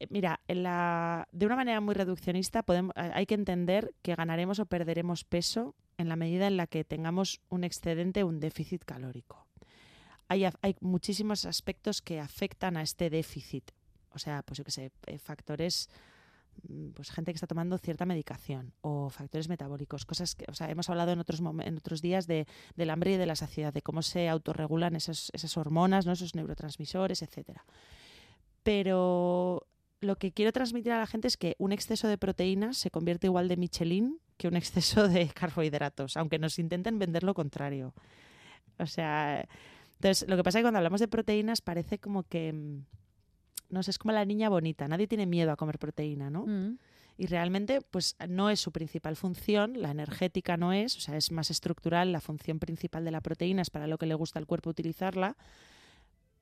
Eh, 0.00 0.06
Mira, 0.10 0.40
en 0.48 0.62
la- 0.64 1.28
de 1.32 1.46
una 1.46 1.56
manera 1.56 1.80
muy 1.80 1.94
reduccionista 1.94 2.62
podemos, 2.62 2.94
eh, 2.96 3.10
hay 3.14 3.26
que 3.26 3.34
entender 3.34 3.94
que 4.02 4.14
ganaremos 4.14 4.58
o 4.58 4.66
perderemos 4.66 5.24
peso 5.24 5.74
en 5.98 6.08
la 6.08 6.16
medida 6.16 6.46
en 6.46 6.56
la 6.56 6.66
que 6.66 6.84
tengamos 6.84 7.40
un 7.48 7.64
excedente 7.64 8.22
o 8.22 8.26
un 8.26 8.40
déficit 8.40 8.84
calórico. 8.84 9.46
Hay, 10.28 10.44
hay 10.44 10.76
muchísimos 10.80 11.44
aspectos 11.46 12.02
que 12.02 12.20
afectan 12.20 12.76
a 12.76 12.82
este 12.82 13.08
déficit. 13.08 13.70
O 14.12 14.18
sea, 14.18 14.42
pues 14.42 14.58
yo 14.58 14.64
qué 14.64 14.70
sé, 14.70 14.90
factores, 15.18 15.88
pues 16.94 17.10
gente 17.10 17.32
que 17.32 17.36
está 17.36 17.46
tomando 17.46 17.78
cierta 17.78 18.06
medicación 18.06 18.72
o 18.80 19.10
factores 19.10 19.48
metabólicos, 19.48 20.04
cosas 20.04 20.34
que, 20.34 20.44
o 20.48 20.54
sea, 20.54 20.70
hemos 20.70 20.88
hablado 20.90 21.12
en 21.12 21.18
otros, 21.20 21.40
en 21.40 21.76
otros 21.76 22.02
días 22.02 22.26
de, 22.26 22.46
del 22.76 22.90
hambre 22.90 23.14
y 23.14 23.16
de 23.16 23.26
la 23.26 23.36
saciedad, 23.36 23.72
de 23.72 23.82
cómo 23.82 24.02
se 24.02 24.28
autorregulan 24.28 24.96
esas, 24.96 25.30
esas 25.32 25.56
hormonas, 25.56 26.06
¿no? 26.06 26.12
esos 26.12 26.34
neurotransmisores, 26.34 27.22
etcétera. 27.22 27.64
Pero 28.62 29.66
lo 30.00 30.16
que 30.16 30.32
quiero 30.32 30.52
transmitir 30.52 30.92
a 30.92 30.98
la 30.98 31.06
gente 31.06 31.28
es 31.28 31.36
que 31.36 31.56
un 31.58 31.72
exceso 31.72 32.08
de 32.08 32.18
proteínas 32.18 32.76
se 32.78 32.90
convierte 32.90 33.26
igual 33.26 33.48
de 33.48 33.56
Michelin 33.56 34.20
que 34.36 34.48
un 34.48 34.56
exceso 34.56 35.08
de 35.08 35.28
carbohidratos, 35.34 36.16
aunque 36.16 36.38
nos 36.38 36.58
intenten 36.58 36.98
vender 36.98 37.24
lo 37.24 37.34
contrario. 37.34 37.94
O 38.78 38.86
sea, 38.86 39.46
entonces 39.94 40.28
lo 40.28 40.36
que 40.36 40.44
pasa 40.44 40.58
es 40.58 40.60
que 40.60 40.64
cuando 40.64 40.78
hablamos 40.78 41.00
de 41.00 41.08
proteínas 41.08 41.60
parece 41.60 41.98
como 41.98 42.22
que, 42.22 42.52
mm, 42.52 42.84
no 43.68 43.82
sé, 43.82 43.90
es 43.90 43.98
como 43.98 44.12
la 44.12 44.24
niña 44.24 44.48
bonita, 44.48 44.88
nadie 44.88 45.06
tiene 45.06 45.26
miedo 45.26 45.52
a 45.52 45.56
comer 45.56 45.78
proteína, 45.78 46.30
¿no? 46.30 46.46
Mm. 46.46 46.78
Y 47.16 47.26
realmente, 47.26 47.80
pues 47.80 48.16
no 48.28 48.48
es 48.48 48.60
su 48.60 48.70
principal 48.70 49.16
función, 49.16 49.82
la 49.82 49.90
energética 49.90 50.56
no 50.56 50.72
es, 50.72 50.96
o 50.96 51.00
sea, 51.00 51.16
es 51.16 51.32
más 51.32 51.50
estructural, 51.50 52.12
la 52.12 52.20
función 52.20 52.60
principal 52.60 53.04
de 53.04 53.10
la 53.10 53.20
proteína 53.20 53.62
es 53.62 53.70
para 53.70 53.88
lo 53.88 53.98
que 53.98 54.06
le 54.06 54.14
gusta 54.14 54.38
al 54.38 54.46
cuerpo 54.46 54.70
utilizarla. 54.70 55.36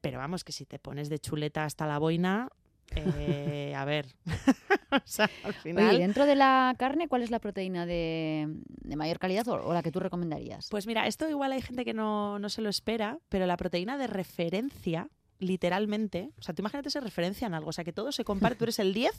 Pero 0.02 0.18
vamos, 0.18 0.44
que 0.44 0.52
si 0.52 0.66
te 0.66 0.78
pones 0.78 1.08
de 1.08 1.18
chuleta 1.18 1.64
hasta 1.64 1.86
la 1.86 1.98
boina, 1.98 2.50
eh, 2.94 3.74
a 3.74 3.84
ver, 3.84 4.06
o 4.92 5.00
sea, 5.04 5.28
al 5.44 5.54
final... 5.54 5.88
Oye, 5.88 5.96
¿y 5.96 6.00
dentro 6.00 6.26
de 6.26 6.34
la 6.34 6.74
carne, 6.78 7.08
¿cuál 7.08 7.22
es 7.22 7.30
la 7.30 7.40
proteína 7.40 7.86
de, 7.86 8.46
de 8.66 8.96
mayor 8.96 9.18
calidad 9.18 9.48
o, 9.48 9.54
o 9.54 9.72
la 9.74 9.82
que 9.82 9.90
tú 9.90 10.00
recomendarías? 10.00 10.68
Pues 10.70 10.86
mira, 10.86 11.06
esto 11.06 11.28
igual 11.28 11.52
hay 11.52 11.62
gente 11.62 11.84
que 11.84 11.94
no, 11.94 12.38
no 12.38 12.48
se 12.48 12.62
lo 12.62 12.68
espera, 12.68 13.18
pero 13.28 13.46
la 13.46 13.56
proteína 13.56 13.98
de 13.98 14.06
referencia, 14.06 15.08
literalmente, 15.38 16.30
o 16.38 16.42
sea, 16.42 16.54
tú 16.54 16.62
imagínate 16.62 16.90
se 16.90 17.00
referencia 17.00 17.46
en 17.46 17.54
algo, 17.54 17.70
o 17.70 17.72
sea, 17.72 17.84
que 17.84 17.92
todo 17.92 18.12
se 18.12 18.24
compara, 18.24 18.54
tú 18.54 18.64
eres 18.64 18.78
el 18.78 18.94
10 18.94 19.12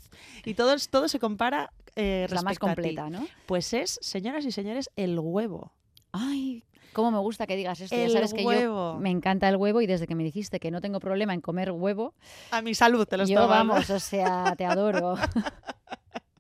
y 0.46 0.54
todo, 0.54 0.76
todo 0.90 1.08
se 1.08 1.20
compara 1.20 1.72
eh, 1.96 2.24
es 2.26 2.32
la 2.32 2.42
más 2.42 2.58
respecto 2.58 2.68
a 2.68 2.70
ti. 2.70 2.76
completa, 2.76 3.10
¿no? 3.10 3.28
Pues 3.46 3.74
es, 3.74 4.00
señoras 4.02 4.46
y 4.46 4.52
señores, 4.52 4.90
el 4.96 5.18
huevo. 5.20 5.74
Ay, 6.12 6.64
cómo 6.94 7.12
me 7.12 7.20
gusta 7.20 7.46
que 7.46 7.56
digas 7.56 7.80
esto. 7.82 7.96
El 7.96 8.08
ya 8.08 8.14
sabes 8.14 8.34
que 8.34 8.44
yo 8.44 8.98
me 9.00 9.12
encanta 9.12 9.48
el 9.50 9.56
huevo 9.58 9.82
y 9.82 9.88
desde 9.88 10.08
que 10.08 10.16
me 10.16 10.24
dijiste 10.24 10.60
que 10.60 10.72
no 10.72 10.82
tengo 10.82 11.00
problema 11.00 11.34
en 11.34 11.42
comer 11.42 11.72
huevo, 11.72 12.14
A 12.52 12.62
mi 12.62 12.74
salud, 12.74 13.06
te 13.06 13.18
lo 13.18 13.24
yo 13.26 13.40
estoy 13.40 13.50
dando. 13.50 13.74
vamos, 13.74 13.90
o 13.90 14.00
sea, 14.00 14.56
te 14.58 14.66
adoro. 14.66 15.16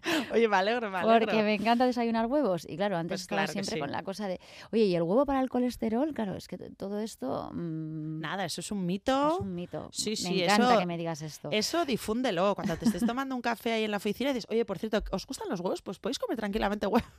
Oye, 0.33 0.47
me 0.47 0.55
alegro, 0.57 0.89
me 0.89 0.97
alegro. 0.97 1.25
Porque 1.27 1.43
me 1.43 1.53
encanta 1.55 1.85
desayunar 1.85 2.25
huevos. 2.27 2.65
Y 2.67 2.75
claro, 2.77 2.97
antes 2.97 3.11
Pues 3.11 3.21
estaba 3.21 3.41
claro 3.41 3.53
siempre 3.53 3.73
sí. 3.75 3.79
con 3.79 3.91
la 3.91 4.03
cosa 4.03 4.27
de, 4.27 4.39
oye, 4.71 4.85
¿y 4.85 4.95
el 4.95 5.03
huevo 5.03 5.25
para 5.25 5.41
el 5.41 5.49
colesterol? 5.49 6.13
Claro, 6.13 6.35
es 6.35 6.47
que 6.47 6.57
todo 6.57 6.99
esto 6.99 7.49
mm, 7.53 8.19
Nada, 8.19 8.45
eso 8.45 8.61
es 8.61 8.71
un 8.71 8.85
mito. 8.85 9.33
es 9.35 9.39
un 9.39 9.53
mito. 9.55 9.89
Sí, 9.91 10.11
me 10.11 10.15
sí, 10.15 10.43
encanta 10.43 10.69
eso- 10.71 10.79
que 10.79 10.85
me 10.85 10.97
digas 10.97 11.21
esto. 11.21 11.49
Eso 11.51 11.85
difúndelo. 11.85 12.55
Cuando 12.55 12.75
te 12.77 12.85
estés 12.85 13.05
tomando 13.05 13.35
un 13.35 13.41
café 13.41 13.73
ahí 13.73 13.83
en 13.83 13.91
la 13.91 13.97
oficina 13.97 14.31
y 14.31 14.33
dices, 14.33 14.47
oye, 14.49 14.65
por 14.65 14.77
cierto, 14.79 15.03
¿os 15.11 15.25
gustan 15.25 15.49
los 15.49 15.59
huevos? 15.59 15.81
Pues 15.81 15.99
podéis 15.99 16.19
comer 16.19 16.37
tranquilamente 16.37 16.87
huevos. 16.87 17.09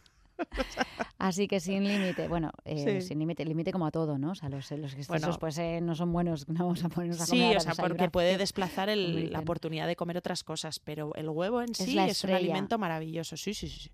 Así 1.18 1.48
que 1.48 1.58
sin 1.60 1.86
límite, 1.88 2.28
bueno, 2.28 2.50
eh, 2.64 3.00
Sí. 3.00 3.08
sin 3.08 3.18
límite, 3.18 3.44
límite 3.44 3.72
como 3.72 3.86
a 3.86 3.90
todo, 3.90 4.18
¿no? 4.18 4.30
O 4.30 4.34
sea, 4.34 4.48
los, 4.48 4.70
los 4.70 4.92
excesos 4.94 5.08
Bueno. 5.08 5.38
pues 5.38 5.58
eh, 5.58 5.80
no 5.80 5.94
son 5.94 6.12
buenos, 6.12 6.48
no 6.48 6.64
vamos 6.64 6.84
a 6.84 6.88
ponernos 6.88 7.20
a 7.20 7.26
Sí, 7.26 7.32
comer 7.32 7.46
ahora 7.58 7.72
o 7.72 7.74
sea, 7.74 7.88
porque 7.88 8.10
puede 8.10 8.38
desplazar 8.38 8.88
el- 8.88 9.32
la 9.32 9.40
oportunidad 9.40 9.86
de 9.86 9.96
comer 9.96 10.16
otras 10.16 10.44
cosas, 10.44 10.78
pero 10.78 11.14
el 11.14 11.28
huevo 11.28 11.60
en 11.60 11.74
sí 11.74 11.98
es, 11.98 12.24
un 12.24 12.30
alimento 12.30 12.78
maravilloso. 12.78 13.36
Sí, 13.36 13.54
sí, 13.54 13.68
sí. 13.68 13.80
sí. 13.80 13.90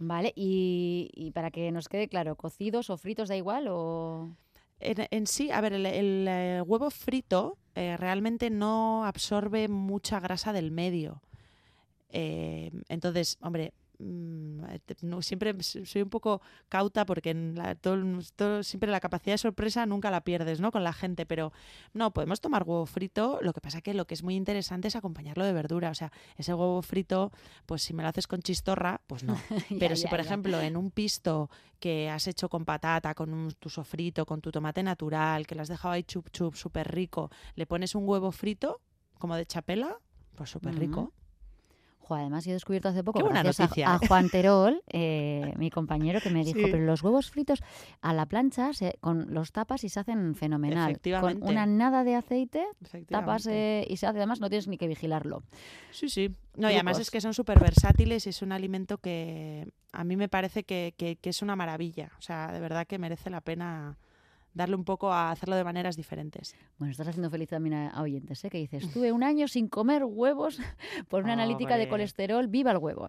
Vale, 0.00 0.32
y, 0.36 1.10
y 1.12 1.32
para 1.32 1.50
que 1.50 1.72
nos 1.72 1.88
quede 1.88 2.08
claro, 2.08 2.36
¿cocidos 2.36 2.88
o 2.90 2.96
fritos 2.96 3.28
da 3.28 3.36
igual 3.36 3.66
o...? 3.68 4.36
En, 4.80 5.08
en 5.10 5.26
sí, 5.26 5.50
a 5.50 5.60
ver, 5.60 5.72
el, 5.72 5.86
el, 5.86 6.26
eh, 6.28 6.62
huevo 6.64 6.88
frito 6.90 7.58
eh, 7.74 7.96
realmente 7.96 8.48
no 8.48 9.04
absorbe 9.04 9.66
mucha 9.66 10.20
grasa 10.20 10.52
del 10.52 10.70
medio. 10.70 11.20
Eh, 12.10 12.70
entonces, 12.88 13.38
hombre, 13.40 13.72
no, 13.98 15.22
siempre 15.22 15.54
soy 15.62 16.02
un 16.02 16.08
poco 16.10 16.40
cauta 16.68 17.04
porque 17.04 17.30
en 17.30 17.54
la- 17.56 17.74
todo 17.74 18.62
siempre 18.62 18.90
la 18.90 19.00
capacidad 19.00 19.34
de 19.34 19.38
sorpresa 19.38 19.86
nunca 19.86 20.10
la 20.10 20.22
pierdes, 20.22 20.60
¿no? 20.60 20.70
Con 20.70 20.84
la 20.84 20.92
gente, 20.92 21.26
pero 21.26 21.52
no, 21.94 22.12
podemos 22.12 22.40
tomar 22.40 22.62
huevo 22.62 22.86
frito. 22.86 23.38
Lo 23.42 23.52
que 23.52 23.60
pasa 23.60 23.80
que 23.80 23.94
lo 23.94 24.06
que 24.06 24.14
es 24.14 24.22
muy 24.22 24.36
interesante 24.36 24.88
es 24.88 24.96
acompañarlo 24.96 25.44
de 25.44 25.52
verdura. 25.52 25.90
O 25.90 25.94
sea, 25.94 26.12
ese 26.36 26.54
huevo 26.54 26.80
frito, 26.82 27.32
pues 27.66 27.82
si 27.82 27.94
me 27.94 28.02
lo 28.02 28.08
haces 28.08 28.26
con 28.26 28.40
chistorra, 28.40 29.00
pues 29.06 29.24
no. 29.24 29.34
Pero 29.78 29.94
Ya, 29.94 29.96
si, 29.96 30.02
ya, 30.04 30.10
por 30.10 30.20
ya. 30.20 30.24
ejemplo, 30.26 30.60
en 30.60 30.76
un 30.76 30.90
pisto 30.90 31.50
que 31.80 32.08
has 32.10 32.26
hecho 32.26 32.48
con 32.48 32.64
patata, 32.64 33.14
con 33.14 33.32
un- 33.32 33.50
tu 33.52 33.68
sofrito, 33.68 34.26
con 34.26 34.40
tu 34.40 34.50
tomate 34.50 34.82
natural, 34.82 35.46
que 35.46 35.54
lo 35.54 35.62
has 35.62 35.68
dejado 35.68 35.92
ahí 35.94 36.02
chup 36.04 36.30
chup, 36.30 36.54
súper 36.54 36.92
rico, 36.92 37.30
le 37.54 37.66
pones 37.66 37.94
un 37.94 38.08
huevo 38.08 38.30
frito, 38.32 38.80
como 39.18 39.34
de 39.36 39.46
chapela, 39.46 39.96
pues 40.36 40.50
súper 40.50 40.76
rico. 40.76 41.12
Jo, 42.08 42.14
además, 42.14 42.44
yo 42.46 42.52
he 42.52 42.54
descubierto 42.54 42.88
hace 42.88 43.04
poco, 43.04 43.18
Qué 43.18 43.24
buena 43.24 43.42
gracias 43.42 43.70
a- 43.84 43.92
a, 43.92 43.96
¿eh? 43.96 44.06
Juan 44.08 44.30
Terol, 44.30 44.82
eh, 44.88 45.52
mi 45.58 45.70
compañero, 45.70 46.20
que 46.22 46.30
me 46.30 46.42
dijo, 46.42 46.58
Sí. 46.58 46.64
pero 46.70 46.78
los 46.84 47.02
huevos 47.02 47.30
fritos 47.30 47.62
a 48.00 48.14
la 48.14 48.24
plancha 48.24 48.72
se- 48.72 48.96
con 49.00 49.34
los 49.34 49.52
tapas 49.52 49.84
y 49.84 49.90
se 49.90 50.00
hacen 50.00 50.34
fenomenal. 50.34 50.98
Con 51.20 51.42
una 51.42 51.66
nada 51.66 52.04
de 52.04 52.14
aceite, 52.14 52.64
tapas 53.08 53.46
eh, 53.46 53.86
y 53.90 53.98
se 53.98 54.06
hace, 54.06 54.16
además 54.18 54.40
no 54.40 54.48
tienes 54.48 54.68
ni 54.68 54.78
que 54.78 54.88
vigilarlo. 54.88 55.42
Sí, 55.90 56.08
sí. 56.08 56.30
No, 56.56 56.70
y 56.70 56.74
además 56.74 56.94
Trucos. 56.94 57.00
es 57.08 57.10
que 57.10 57.20
son 57.20 57.34
súper 57.34 57.60
versátiles 57.60 58.26
y 58.26 58.30
es 58.30 58.40
un 58.42 58.52
alimento 58.52 58.98
que 58.98 59.68
a 59.92 60.02
mí 60.04 60.16
me 60.16 60.28
parece 60.28 60.64
que, 60.64 60.94
que- 60.96 61.16
que 61.16 61.30
es 61.30 61.42
una 61.42 61.56
maravilla. 61.56 62.10
O 62.18 62.22
sea, 62.22 62.50
de 62.52 62.60
verdad 62.60 62.86
que 62.86 62.98
merece 62.98 63.28
la 63.30 63.40
pena 63.42 63.96
darle 64.58 64.76
un 64.76 64.84
poco 64.84 65.10
a 65.10 65.30
hacerlo 65.30 65.56
de 65.56 65.64
maneras 65.64 65.96
diferentes. 65.96 66.54
Bueno, 66.76 66.90
estás 66.90 67.08
haciendo 67.08 67.30
feliz 67.30 67.48
también 67.48 67.74
a, 67.74 67.88
a 67.90 68.02
oyentes, 68.02 68.44
¿eh? 68.44 68.50
que 68.50 68.58
dices, 68.58 68.84
estuve 68.84 69.12
un 69.12 69.22
año 69.22 69.48
sin 69.48 69.68
comer 69.68 70.04
huevos 70.04 70.58
por 71.08 71.24
una 71.24 71.32
analítica 71.32 71.78
de 71.78 71.88
colesterol, 71.88 72.48
viva 72.48 72.72
el 72.72 72.78
huevo. 72.78 73.08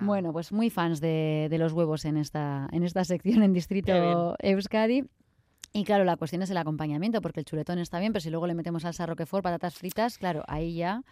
Bueno, 0.00 0.32
pues 0.32 0.50
muy 0.50 0.70
fans 0.70 1.00
de, 1.00 1.46
de 1.48 1.58
los 1.58 1.72
huevos 1.72 2.04
en 2.04 2.16
esta, 2.16 2.68
en 2.72 2.82
esta 2.82 3.04
sección 3.04 3.42
en 3.42 3.52
Distrito 3.52 4.34
Euskadi. 4.40 5.04
Y 5.74 5.84
claro, 5.84 6.04
la 6.04 6.16
cuestión 6.16 6.40
es 6.42 6.50
el 6.50 6.56
acompañamiento, 6.56 7.20
porque 7.20 7.40
el 7.40 7.46
chuletón 7.46 7.78
está 7.78 8.00
bien, 8.00 8.12
pero 8.12 8.22
si 8.22 8.30
luego 8.30 8.46
le 8.46 8.54
metemos 8.54 8.82
salsa 8.82 9.04
roquefort, 9.04 9.44
patatas 9.44 9.74
fritas, 9.74 10.16
claro, 10.16 10.42
ahí 10.48 10.74
ya 10.74 11.02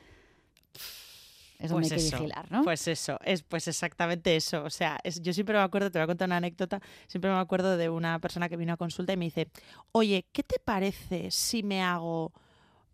es 1.59 1.71
donde 1.71 1.89
Pues 1.89 1.93
hay 1.93 1.99
que 1.99 2.07
eso, 2.07 2.17
vigilar, 2.19 2.51
¿no? 2.53 2.63
Pues 2.65 2.87
eso, 2.89 3.19
es 3.25 3.43
pues 3.43 3.67
exactamente 3.69 4.37
eso. 4.37 4.63
O 4.65 4.71
sea, 4.71 4.99
es- 5.05 5.23
yo 5.23 5.33
siempre 5.33 5.57
me 5.57 5.63
acuerdo, 5.63 5.91
te 5.91 5.99
voy 5.99 6.05
a 6.05 6.07
contar 6.07 6.29
una 6.29 6.37
anécdota, 6.37 6.81
siempre 7.07 7.31
me 7.31 7.39
acuerdo 7.39 7.77
de 7.77 7.89
una 7.89 8.19
persona 8.19 8.49
que 8.49 8.57
vino 8.57 8.73
a 8.73 8.77
consulta 8.77 9.13
y 9.13 9.17
me 9.17 9.25
dice, 9.27 9.49
oye, 9.93 10.27
¿qué 10.33 10.43
te 10.43 10.59
parece 10.59 11.31
si 11.31 11.63
me 11.63 11.83
hago 11.83 12.33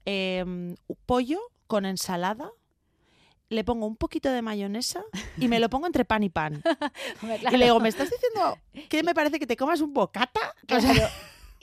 em, 0.04 0.74
pollo 1.06 1.40
con 1.66 1.84
ensalada? 1.86 2.50
Le 3.48 3.64
pongo 3.64 3.86
un 3.86 3.96
poquito 3.96 4.30
de 4.30 4.40
mayonesa 4.40 5.02
y 5.38 5.48
me 5.48 5.60
lo 5.60 5.68
pongo 5.68 5.86
entre 5.86 6.04
pan 6.04 6.22
y 6.22 6.30
pan. 6.30 6.62
Y 7.52 7.56
le 7.56 7.66
digo, 7.66 7.80
¿me 7.80 7.88
estás 7.90 8.08
diciendo 8.10 8.58
que 8.88 9.02
me 9.02 9.14
parece 9.14 9.38
que 9.38 9.46
te 9.46 9.56
comas 9.56 9.80
un 9.80 9.92
bocata? 9.92 10.54
O 10.74 10.80
sea, 10.80 10.92
Claro, 10.92 11.08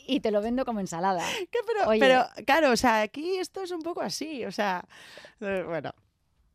y 0.06 0.20
te 0.20 0.30
lo 0.32 0.42
vendo 0.42 0.66
como 0.66 0.80
ensalada. 0.82 1.24
que 1.52 1.60
pero, 1.66 1.90
Oye. 1.90 2.00
pero, 2.00 2.26
claro, 2.46 2.72
o 2.72 2.78
sea, 2.78 3.02
aquí 3.02 3.38
esto 3.38 3.64
es 3.64 3.72
un 3.72 3.82
poco 3.82 4.02
así, 4.02 4.46
o 4.46 4.52
sea, 4.52 4.84
eh, 5.42 5.64
bueno. 5.68 5.92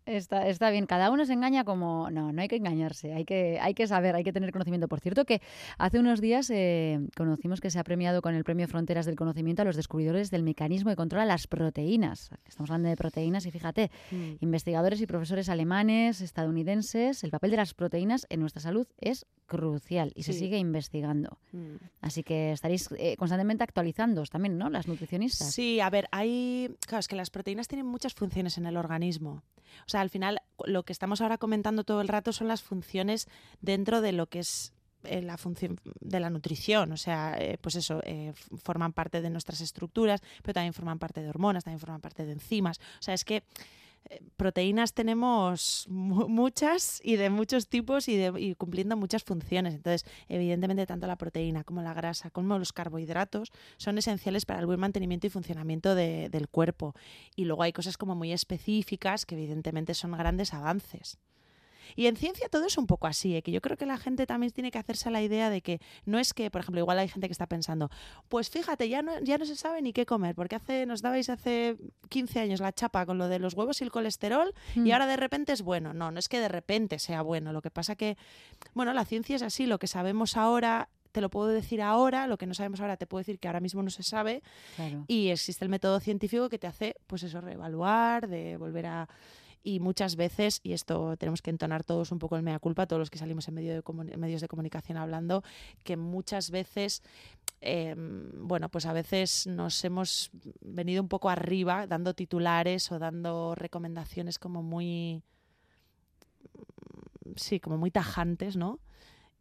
Está, 0.07 0.49
está 0.49 0.71
bien, 0.71 0.87
cada 0.87 1.11
uno 1.11 1.25
se 1.25 1.33
engaña 1.33 1.65
como... 1.65 2.11
No, 2.11 2.31
no 2.33 2.43
hay 2.43 2.49
que 2.49 2.57
engañarse, 2.57 3.15
hay 3.15 3.25
que, 3.25 3.59
hay 3.61 3.73
que 3.75 3.87
saber, 3.87 4.15
hay 4.15 4.23
que 4.23 4.33
tener 4.33 4.53
conocimiento. 4.53 4.87
Por 4.87 5.01
cierto 5.01 5.25
que 5.25 5.41
hace 5.79 5.99
unos 5.99 6.21
días 6.21 6.51
eh, 6.51 7.01
conocimos 7.17 7.61
que 7.61 7.71
se 7.71 7.79
ha 7.79 7.85
premiado 7.85 8.21
con 8.21 8.35
el 8.35 8.45
Premio 8.45 8.69
Fronteras 8.69 9.07
del 9.07 9.17
Conocimiento 9.17 9.63
a 9.63 9.65
los 9.65 9.77
descubridores 9.77 10.31
del 10.31 10.43
mecanismo 10.43 10.91
que 10.91 10.97
controla 10.97 11.25
las 11.25 11.47
proteínas. 11.47 12.31
Estamos 12.47 12.71
hablando 12.71 12.91
de 12.91 12.97
proteínas 12.97 13.47
y 13.47 13.51
fíjate, 13.51 13.91
investigadores 14.41 15.01
y 15.01 15.07
profesores 15.07 15.49
alemanes, 15.49 16.21
estadounidenses, 16.21 17.25
el 17.25 17.31
papel 17.31 17.53
de 17.53 17.57
las 17.57 17.73
proteínas 17.73 18.27
en 18.29 18.41
nuestra 18.41 18.61
salud 18.61 18.87
es 19.01 19.27
crucial 19.47 20.13
y 20.15 20.25
se 20.25 20.33
sigue 20.33 20.59
investigando. 20.59 21.39
Mm. 21.53 21.77
Así 22.01 22.23
que 22.23 22.53
estaréis 22.53 22.89
eh, 22.99 23.17
constantemente 23.17 23.65
actualizándoos 23.65 24.31
también, 24.31 24.59
¿no? 24.59 24.69
Las 24.69 24.87
nutricionistas. 24.87 25.53
Sí, 25.53 25.81
a 25.81 25.91
ver, 25.91 26.09
hay. 26.13 26.75
Claro, 26.87 27.01
es 27.01 27.09
que 27.09 27.17
las 27.17 27.31
proteínas 27.31 27.69
tienen 27.69 27.87
muchas 27.87 28.15
funciones 28.15 28.59
en 28.59 28.67
el 28.67 28.77
organismo. 28.77 29.43
O 29.87 29.89
sea, 29.89 30.01
al 30.01 30.11
final, 30.11 30.41
lo 30.65 30.85
que 30.85 30.93
estamos 30.93 31.21
ahora 31.21 31.39
comentando 31.39 31.85
todo 31.85 32.01
el 32.01 32.09
rato 32.09 32.33
son 32.33 32.49
las 32.49 32.63
funciones 32.63 33.29
dentro 33.61 34.01
de 34.01 34.13
lo 34.13 34.27
que 34.29 34.41
es 34.41 34.73
eh, 35.05 35.23
la 35.23 35.37
función 35.37 35.79
de 36.01 36.21
la 36.21 36.31
nutrición. 36.31 36.93
O 36.93 36.97
sea, 36.97 37.37
eh, 37.39 37.59
pues 37.61 37.75
eso, 37.77 38.01
eh, 38.05 38.33
forman 38.63 38.93
parte 38.93 39.21
de 39.21 39.31
nuestras 39.31 39.61
estructuras, 39.61 40.23
pero 40.43 40.55
también 40.55 40.73
forman 40.73 40.99
parte 40.99 41.23
de 41.23 41.29
hormonas, 41.29 41.65
también 41.65 41.81
forman 41.81 42.01
parte 42.01 42.25
de 42.25 42.33
enzimas. 42.33 42.79
O 42.79 43.03
sea, 43.03 43.15
es 43.15 43.25
que 43.25 43.45
proteínas 44.37 44.93
tenemos 44.95 45.87
mu- 45.89 46.29
muchas 46.29 47.01
y 47.05 47.17
de 47.17 47.31
muchos 47.31 47.69
tipos 47.69 48.09
y 48.09 48.55
cumpliendo 48.57 48.97
muchas 48.97 49.25
funciones. 49.25 49.75
Entonces, 49.75 50.05
evidentemente, 50.29 50.87
tanto 50.87 51.07
la 51.07 51.17
proteína 51.17 51.65
como 51.65 51.83
la 51.83 51.95
grasa, 51.95 52.31
como 52.31 52.59
los 52.59 52.73
carbohidratos 52.73 53.51
son 53.77 53.99
esenciales 53.99 54.45
para 54.47 54.61
el 54.61 54.67
buen 54.67 54.81
mantenimiento 54.81 55.27
y 55.27 55.31
funcionamiento 55.31 55.95
de- 55.95 56.29
del 56.29 56.49
cuerpo. 56.49 56.95
Y 57.37 57.45
luego 57.45 57.63
hay 57.63 57.73
cosas 57.73 57.97
como 57.97 58.15
muy 58.15 58.33
específicas 58.33 59.27
que 59.27 59.35
evidentemente 59.35 59.95
son 59.95 60.13
grandes 60.13 60.55
avances. 60.55 61.19
Y 61.97 62.07
en 62.07 62.17
ciencia 62.17 62.49
todo 62.49 62.67
es 62.67 62.79
un 62.79 62.87
poco 62.87 63.07
así, 63.07 63.37
¿eh? 63.37 63.43
que 63.43 63.53
yo 63.53 63.61
creo 63.61 63.77
que 63.77 63.87
la 63.87 63.99
gente 63.99 64.27
también 64.27 64.53
tiene 64.53 64.71
que 64.71 64.79
hacerse 64.79 65.11
la 65.11 65.23
idea 65.23 65.51
de 65.51 65.61
que 65.63 65.81
no 66.05 66.19
es 66.19 66.35
que, 66.35 66.51
por 66.51 66.61
ejemplo, 66.61 66.81
igual 66.81 66.99
hay 66.99 67.09
gente 67.09 67.29
que 67.29 67.33
está 67.33 67.47
pensando, 67.47 67.91
pues 68.29 68.51
fíjate, 68.51 68.89
ya 68.89 69.03
no, 69.03 69.13
ya 69.21 69.39
no 69.39 69.45
se 69.47 69.57
sabe 69.57 69.83
ni 69.83 69.93
qué 69.93 70.07
comer, 70.07 70.35
porque 70.35 70.57
hace, 70.57 70.87
nos 70.87 71.03
dabais 71.03 71.29
hace 71.31 71.77
15 72.09 72.41
años 72.41 72.61
la 72.61 72.73
chapa 72.73 73.07
con 73.07 73.19
lo 73.19 73.29
de 73.29 73.39
los 73.39 73.55
huevos 73.55 73.81
y 73.81 73.85
el 73.85 73.91
colesterol, 73.91 74.53
y 74.75 74.81
Mm. 74.81 74.93
ahora 74.93 75.07
de 75.07 75.17
repente 75.17 75.53
es 75.53 75.63
bueno. 75.63 75.93
No, 75.95 76.11
no 76.11 76.19
es 76.19 76.29
que 76.29 76.41
de 76.41 76.49
repente 76.49 76.99
sea 76.99 77.23
bueno, 77.23 77.53
lo 77.53 77.63
que 77.63 77.71
pasa 77.71 77.97
que, 77.97 78.17
bueno, 78.75 78.93
la 78.93 79.05
ciencia 79.05 79.37
es 79.37 79.43
así, 79.43 79.67
lo 79.67 79.79
que 79.79 79.87
sabemos 79.87 80.37
ahora 80.37 80.89
te 81.13 81.21
lo 81.21 81.31
puedo 81.31 81.47
decir 81.47 81.81
ahora, 81.81 82.27
lo 82.27 82.37
que 82.39 82.47
no 82.47 82.55
sabemos 82.55 82.81
ahora 82.81 82.97
te 82.97 83.07
puedo 83.07 83.21
decir 83.21 83.39
que 83.39 83.47
ahora 83.47 83.61
mismo 83.61 83.81
no 83.85 83.91
se 83.91 84.03
sabe, 84.03 84.43
Claro. 84.75 85.05
y 85.07 85.29
existe 85.29 85.65
el 85.65 85.69
método 85.69 86.01
científico 86.01 86.49
que 86.49 86.59
te 86.59 86.67
hace, 86.67 86.97
pues 87.07 87.23
eso, 87.23 87.41
reevaluar, 87.41 88.27
de 88.27 88.57
volver 88.57 88.87
a... 88.87 89.09
y 89.65 89.81
muchas 89.81 90.15
veces, 90.15 90.61
y 90.63 90.75
esto 90.75 91.17
tenemos 91.17 91.41
que 91.41 91.51
entonar 91.51 91.83
todos 91.83 92.13
un 92.13 92.19
poco 92.19 92.37
el 92.37 92.43
mea 92.43 92.59
culpa, 92.59 92.87
todos 92.87 93.01
los 93.01 93.11
que 93.11 93.19
salimos 93.19 93.49
en, 93.49 93.55
medio 93.55 93.83
de 93.83 94.17
medios 94.19 94.43
de 94.43 94.49
comunicación 94.49 94.99
hablando, 94.99 95.43
que 95.83 95.97
muchas 95.97 96.51
veces, 96.51 97.03
em, 97.63 98.47
bueno, 98.47 98.69
pues 98.69 98.85
a 98.85 98.93
veces 98.93 99.47
nos 99.47 99.83
hemos 99.85 100.31
venido 100.61 101.03
un 101.03 101.09
poco 101.09 101.31
arriba 101.31 101.87
dando 101.87 102.13
titulares 102.13 102.93
o 102.93 102.99
dando 102.99 103.55
recomendaciones 103.55 104.39
como 104.39 104.63
muy, 104.63 105.23
sí, 107.37 107.59
como 107.59 107.79
muy 107.79 107.91
tajantes, 107.91 108.57
¿no? 108.57 108.79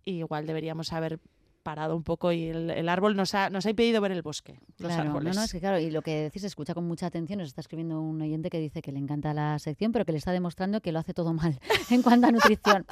igual 0.06 0.46
deberíamos 0.46 0.92
haber 0.92 1.20
parado 1.64 1.96
un 1.96 2.04
poco 2.04 2.32
y 2.32 2.50
el, 2.50 2.90
árbol 2.90 3.16
nos 3.16 3.34
ha, 3.34 3.50
nos 3.50 3.66
ha 3.66 3.70
impedido 3.70 4.02
ver 4.02 4.12
el 4.12 4.22
bosque, 4.22 4.60
los 4.78 4.92
árboles. 4.92 5.36
No, 5.36 5.42
no, 5.42 5.46
es 5.46 5.52
que 5.52 5.60
claro, 5.60 5.80
y 5.80 5.90
lo 5.90 6.02
que 6.02 6.24
decís 6.24 6.42
se 6.42 6.48
escucha 6.48 6.74
con 6.74 6.86
mucha 6.86 7.08
atención. 7.08 7.40
Nos 7.40 7.48
está 7.48 7.62
escribiendo 7.62 8.00
un 8.02 8.22
oyente 8.22 8.50
que 8.50 8.60
dice 8.60 8.82
que 8.82 8.92
le 8.92 9.00
encanta 9.00 9.34
la 9.34 9.58
sección, 9.60 9.92
pero 9.92 10.06
que 10.06 10.12
le 10.12 10.18
está 10.18 10.32
demostrando 10.32 10.82
que 10.82 10.92
lo 10.92 11.00
hace 11.00 11.14
todo 11.14 11.34
mal 11.34 11.60
en 11.90 12.02
cuanto 12.02 12.28
a 12.28 12.32
nutrición. 12.32 12.86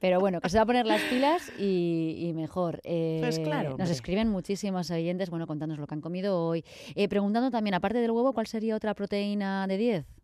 Pero 0.00 0.20
bueno, 0.20 0.40
que 0.40 0.48
se 0.50 0.58
va 0.58 0.64
a 0.64 0.66
poner 0.66 0.86
las 0.86 1.00
pilas 1.02 1.52
y, 1.58 2.32
mejor. 2.34 2.80
pues 2.82 3.38
claro. 3.38 3.76
Nos 3.78 3.90
escriben 3.90 4.28
muchísimos 4.28 4.90
oyentes, 4.90 5.30
bueno, 5.30 5.46
contándonos 5.46 5.80
lo 5.80 5.86
que 5.86 5.94
han 5.94 6.00
comido 6.00 6.44
hoy. 6.44 6.64
Eh, 6.94 7.08
preguntando 7.08 7.50
también, 7.50 7.74
aparte 7.74 7.98
del 7.98 8.10
huevo, 8.10 8.32
¿cuál 8.32 8.46
sería 8.46 8.76
otra 8.76 8.94
proteína 8.94 9.66
de 9.66 9.78
10? 9.78 10.15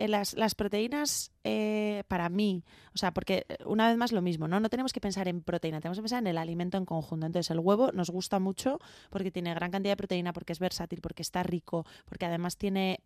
Eh, 0.00 0.08
las, 0.08 0.54
proteínas 0.54 1.30
eh, 1.44 2.04
para 2.08 2.30
mí, 2.30 2.64
o 2.94 2.98
sea, 2.98 3.12
porque 3.12 3.44
eh, 3.50 3.58
una 3.66 3.86
vez 3.86 3.98
más 3.98 4.12
lo 4.12 4.22
mismo, 4.22 4.48
¿no? 4.48 4.58
No 4.58 4.70
tenemos 4.70 4.94
que 4.94 5.00
pensar 5.00 5.28
en 5.28 5.42
proteína, 5.42 5.78
tenemos 5.78 5.98
que 5.98 6.02
pensar 6.02 6.20
en 6.20 6.26
el 6.28 6.38
alimento 6.38 6.78
en 6.78 6.86
conjunto. 6.86 7.26
Entonces, 7.26 7.50
el 7.50 7.58
huevo 7.58 7.92
nos 7.92 8.08
gusta 8.08 8.38
mucho 8.38 8.78
porque 9.10 9.30
tiene 9.30 9.52
gran 9.52 9.70
cantidad 9.70 9.92
de 9.92 9.98
proteína, 9.98 10.32
porque 10.32 10.54
es 10.54 10.58
versátil, 10.58 11.02
porque 11.02 11.20
está 11.20 11.42
rico, 11.42 11.84
porque 12.06 12.24
además 12.24 12.56
tiene, 12.56 13.00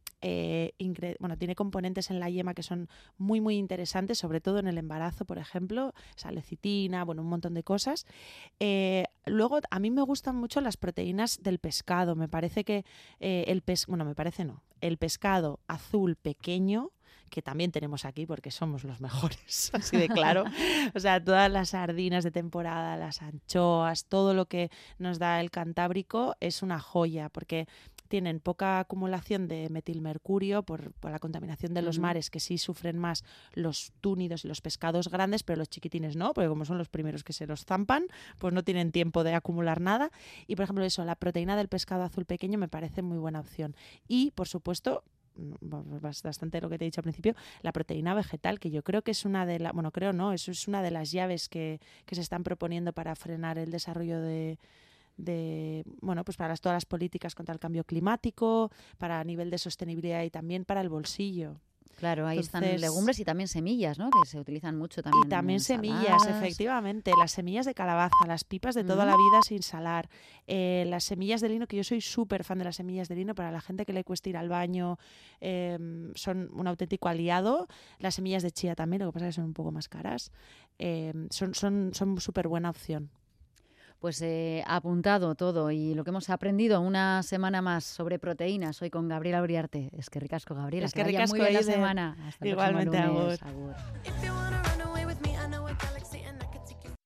bueno, 1.18 1.36
tiene 1.36 1.56
componentes 1.56 2.10
en 2.10 2.20
la 2.20 2.30
yema 2.30 2.54
que 2.54 2.62
son 2.62 2.88
muy, 3.18 3.40
muy 3.40 3.56
interesantes, 3.56 4.18
sobre 4.18 4.40
todo 4.40 4.60
en 4.60 4.68
el 4.68 4.78
embarazo, 4.78 5.24
por 5.24 5.38
ejemplo, 5.38 5.94
salecitina, 6.14 7.04
bueno, 7.04 7.22
un 7.22 7.28
montón 7.28 7.54
de 7.54 7.64
cosas. 7.64 8.06
luego, 9.26 9.58
a 9.68 9.78
mí 9.80 9.90
me 9.90 10.02
gustan 10.02 10.36
mucho 10.36 10.60
las 10.60 10.76
proteínas 10.76 11.42
del 11.42 11.58
pescado. 11.58 12.14
Me 12.14 12.28
parece 12.28 12.62
que 12.62 12.84
el 13.18 13.62
pez, 13.62 13.86
bueno, 13.86 14.04
me 14.04 14.14
parece 14.14 14.44
no, 14.44 14.62
el 14.84 14.98
pescado 14.98 15.60
azul 15.66 16.14
pequeño, 16.14 16.92
que 17.30 17.40
también 17.40 17.72
tenemos 17.72 18.04
aquí 18.04 18.26
porque 18.26 18.50
somos 18.50 18.84
los 18.84 19.00
mejores, 19.00 19.70
así 19.72 19.96
de 19.96 20.08
claro. 20.08 20.44
o 20.94 21.00
sea, 21.00 21.24
todas 21.24 21.50
las 21.50 21.70
sardinas 21.70 22.22
de 22.22 22.30
temporada, 22.30 22.98
las 22.98 23.22
anchoas, 23.22 24.04
todo 24.04 24.34
lo 24.34 24.44
que 24.46 24.70
nos 24.98 25.18
da 25.18 25.40
el 25.40 25.50
Cantábrico 25.50 26.36
es 26.40 26.62
una 26.62 26.80
joya 26.80 27.30
porque 27.30 27.66
tienen 28.14 28.38
poca 28.38 28.78
acumulación 28.78 29.48
de 29.48 29.68
metilmercurio 29.70 30.62
por, 30.62 30.92
la 31.02 31.18
contaminación 31.18 31.74
de 31.74 31.82
los 31.82 31.98
mares, 31.98 32.30
que 32.30 32.38
sí 32.38 32.58
sufren 32.58 32.96
más 32.96 33.24
los 33.54 33.92
túnidos 34.00 34.44
y 34.44 34.48
los 34.48 34.60
pescados 34.60 35.08
grandes, 35.08 35.42
pero 35.42 35.58
los 35.58 35.68
chiquitines 35.68 36.14
no, 36.14 36.32
porque 36.32 36.48
como 36.48 36.64
son 36.64 36.78
los 36.78 36.88
primeros 36.88 37.24
que 37.24 37.32
se 37.32 37.44
los 37.48 37.64
zampan, 37.64 38.06
pues 38.38 38.54
no 38.54 38.62
tienen 38.62 38.92
tiempo 38.92 39.24
de 39.24 39.34
acumular 39.34 39.80
nada. 39.80 40.12
Y 40.46 40.54
por 40.54 40.62
ejemplo, 40.62 40.84
eso, 40.84 41.04
la 41.04 41.16
proteína 41.16 41.56
del 41.56 41.66
pescado 41.66 42.04
azul 42.04 42.24
pequeño 42.24 42.56
me 42.56 42.68
parece 42.68 43.02
muy 43.02 43.18
buena 43.18 43.40
opción. 43.40 43.74
Y 44.06 44.30
por 44.30 44.46
supuesto, 44.46 45.02
mm, 45.34 45.98
bastante 46.00 46.60
lo 46.60 46.70
que 46.70 46.78
te 46.78 46.84
he 46.84 46.86
dicho 46.86 47.00
al 47.00 47.06
principio, 47.06 47.34
la 47.62 47.72
proteína 47.72 48.14
vegetal, 48.14 48.60
que 48.60 48.70
yo 48.70 48.84
creo 48.84 49.02
que 49.02 49.10
es 49.10 49.24
una 49.24 49.44
de 49.44 49.58
las, 49.58 49.72
bueno, 49.72 49.90
creo 49.90 50.12
no, 50.12 50.32
eso 50.32 50.52
es 50.52 50.68
una 50.68 50.82
de 50.82 50.92
las 50.92 51.10
llaves 51.10 51.48
que, 51.48 51.80
que 52.06 52.14
se 52.14 52.20
están 52.20 52.44
proponiendo 52.44 52.92
para 52.92 53.16
frenar 53.16 53.58
el 53.58 53.72
desarrollo 53.72 54.20
de, 54.20 54.60
de, 55.16 55.84
bueno, 56.00 56.24
pues 56.24 56.36
para 56.36 56.56
todas 56.56 56.76
las 56.76 56.86
políticas 56.86 57.34
contra 57.34 57.52
el 57.52 57.60
cambio 57.60 57.84
climático, 57.84 58.70
para 58.98 59.22
nivel 59.24 59.50
de 59.50 59.58
sostenibilidad 59.58 60.22
y 60.22 60.30
también 60.30 60.64
para 60.64 60.80
el 60.80 60.88
bolsillo. 60.88 61.60
Claro, 61.96 62.26
ahí 62.26 62.38
están 62.38 62.62
legumbres 62.80 63.18
y 63.20 63.24
también 63.24 63.48
semillas, 63.48 63.98
¿no? 63.98 64.10
Que 64.10 64.28
se 64.28 64.38
utilizan 64.38 64.76
mucho 64.76 65.02
también. 65.02 65.26
Y 65.26 65.28
también 65.28 65.60
semillas, 65.60 66.26
efectivamente. 66.26 67.12
Las 67.18 67.32
semillas 67.32 67.66
de 67.66 67.74
calabaza, 67.74 68.26
las 68.26 68.44
pipas 68.44 68.74
de 68.74 68.84
toda 68.84 69.04
la 69.06 69.16
vida 69.16 69.42
sin 69.46 69.62
salar, 69.62 70.08
eh, 70.46 70.84
las 70.88 71.04
semillas 71.04 71.40
de 71.40 71.48
lino, 71.48 71.66
que 71.66 71.76
yo 71.76 71.84
soy 71.84 72.00
súper 72.00 72.44
fan 72.44 72.58
de 72.58 72.64
las 72.64 72.76
semillas 72.76 73.08
de 73.08 73.16
lino, 73.16 73.34
para 73.34 73.50
la 73.50 73.60
gente 73.60 73.86
que 73.86 73.92
le 73.92 74.04
cuesta 74.04 74.28
ir 74.28 74.36
al 74.36 74.48
baño, 74.48 74.98
em, 75.40 76.12
son 76.14 76.50
un 76.52 76.66
auténtico 76.66 77.08
aliado. 77.08 77.68
Las 77.98 78.16
semillas 78.16 78.42
de 78.42 78.50
chía 78.50 78.74
también, 78.74 79.02
lo 79.02 79.08
que 79.08 79.12
pasa 79.12 79.28
es 79.28 79.34
que 79.34 79.40
son 79.40 79.44
un 79.44 79.54
poco 79.54 79.70
más 79.70 79.88
caras. 79.88 80.32
Em, 80.78 81.28
son 81.30 81.54
son 81.54 82.20
súper 82.20 82.48
buena 82.48 82.70
opción 82.70 83.10
pues 84.04 84.20
eh, 84.20 84.62
apuntado 84.66 85.34
todo 85.34 85.70
y 85.70 85.94
lo 85.94 86.04
que 86.04 86.10
hemos 86.10 86.28
aprendido 86.28 86.78
una 86.82 87.22
semana 87.22 87.62
más 87.62 87.84
sobre 87.84 88.18
proteínas 88.18 88.82
hoy 88.82 88.90
con 88.90 89.08
Gabriela 89.08 89.40
Uriarte. 89.40 89.88
Es 89.96 90.10
que 90.10 90.20
ricasco, 90.20 90.54
Gabriela. 90.54 90.84
Es 90.84 90.92
que, 90.92 91.04
ricasco 91.04 91.38
muy 91.38 91.46
bien 91.46 91.54
la 91.54 91.62
semana. 91.62 92.16
Igualmente, 92.42 92.98
a 92.98 93.10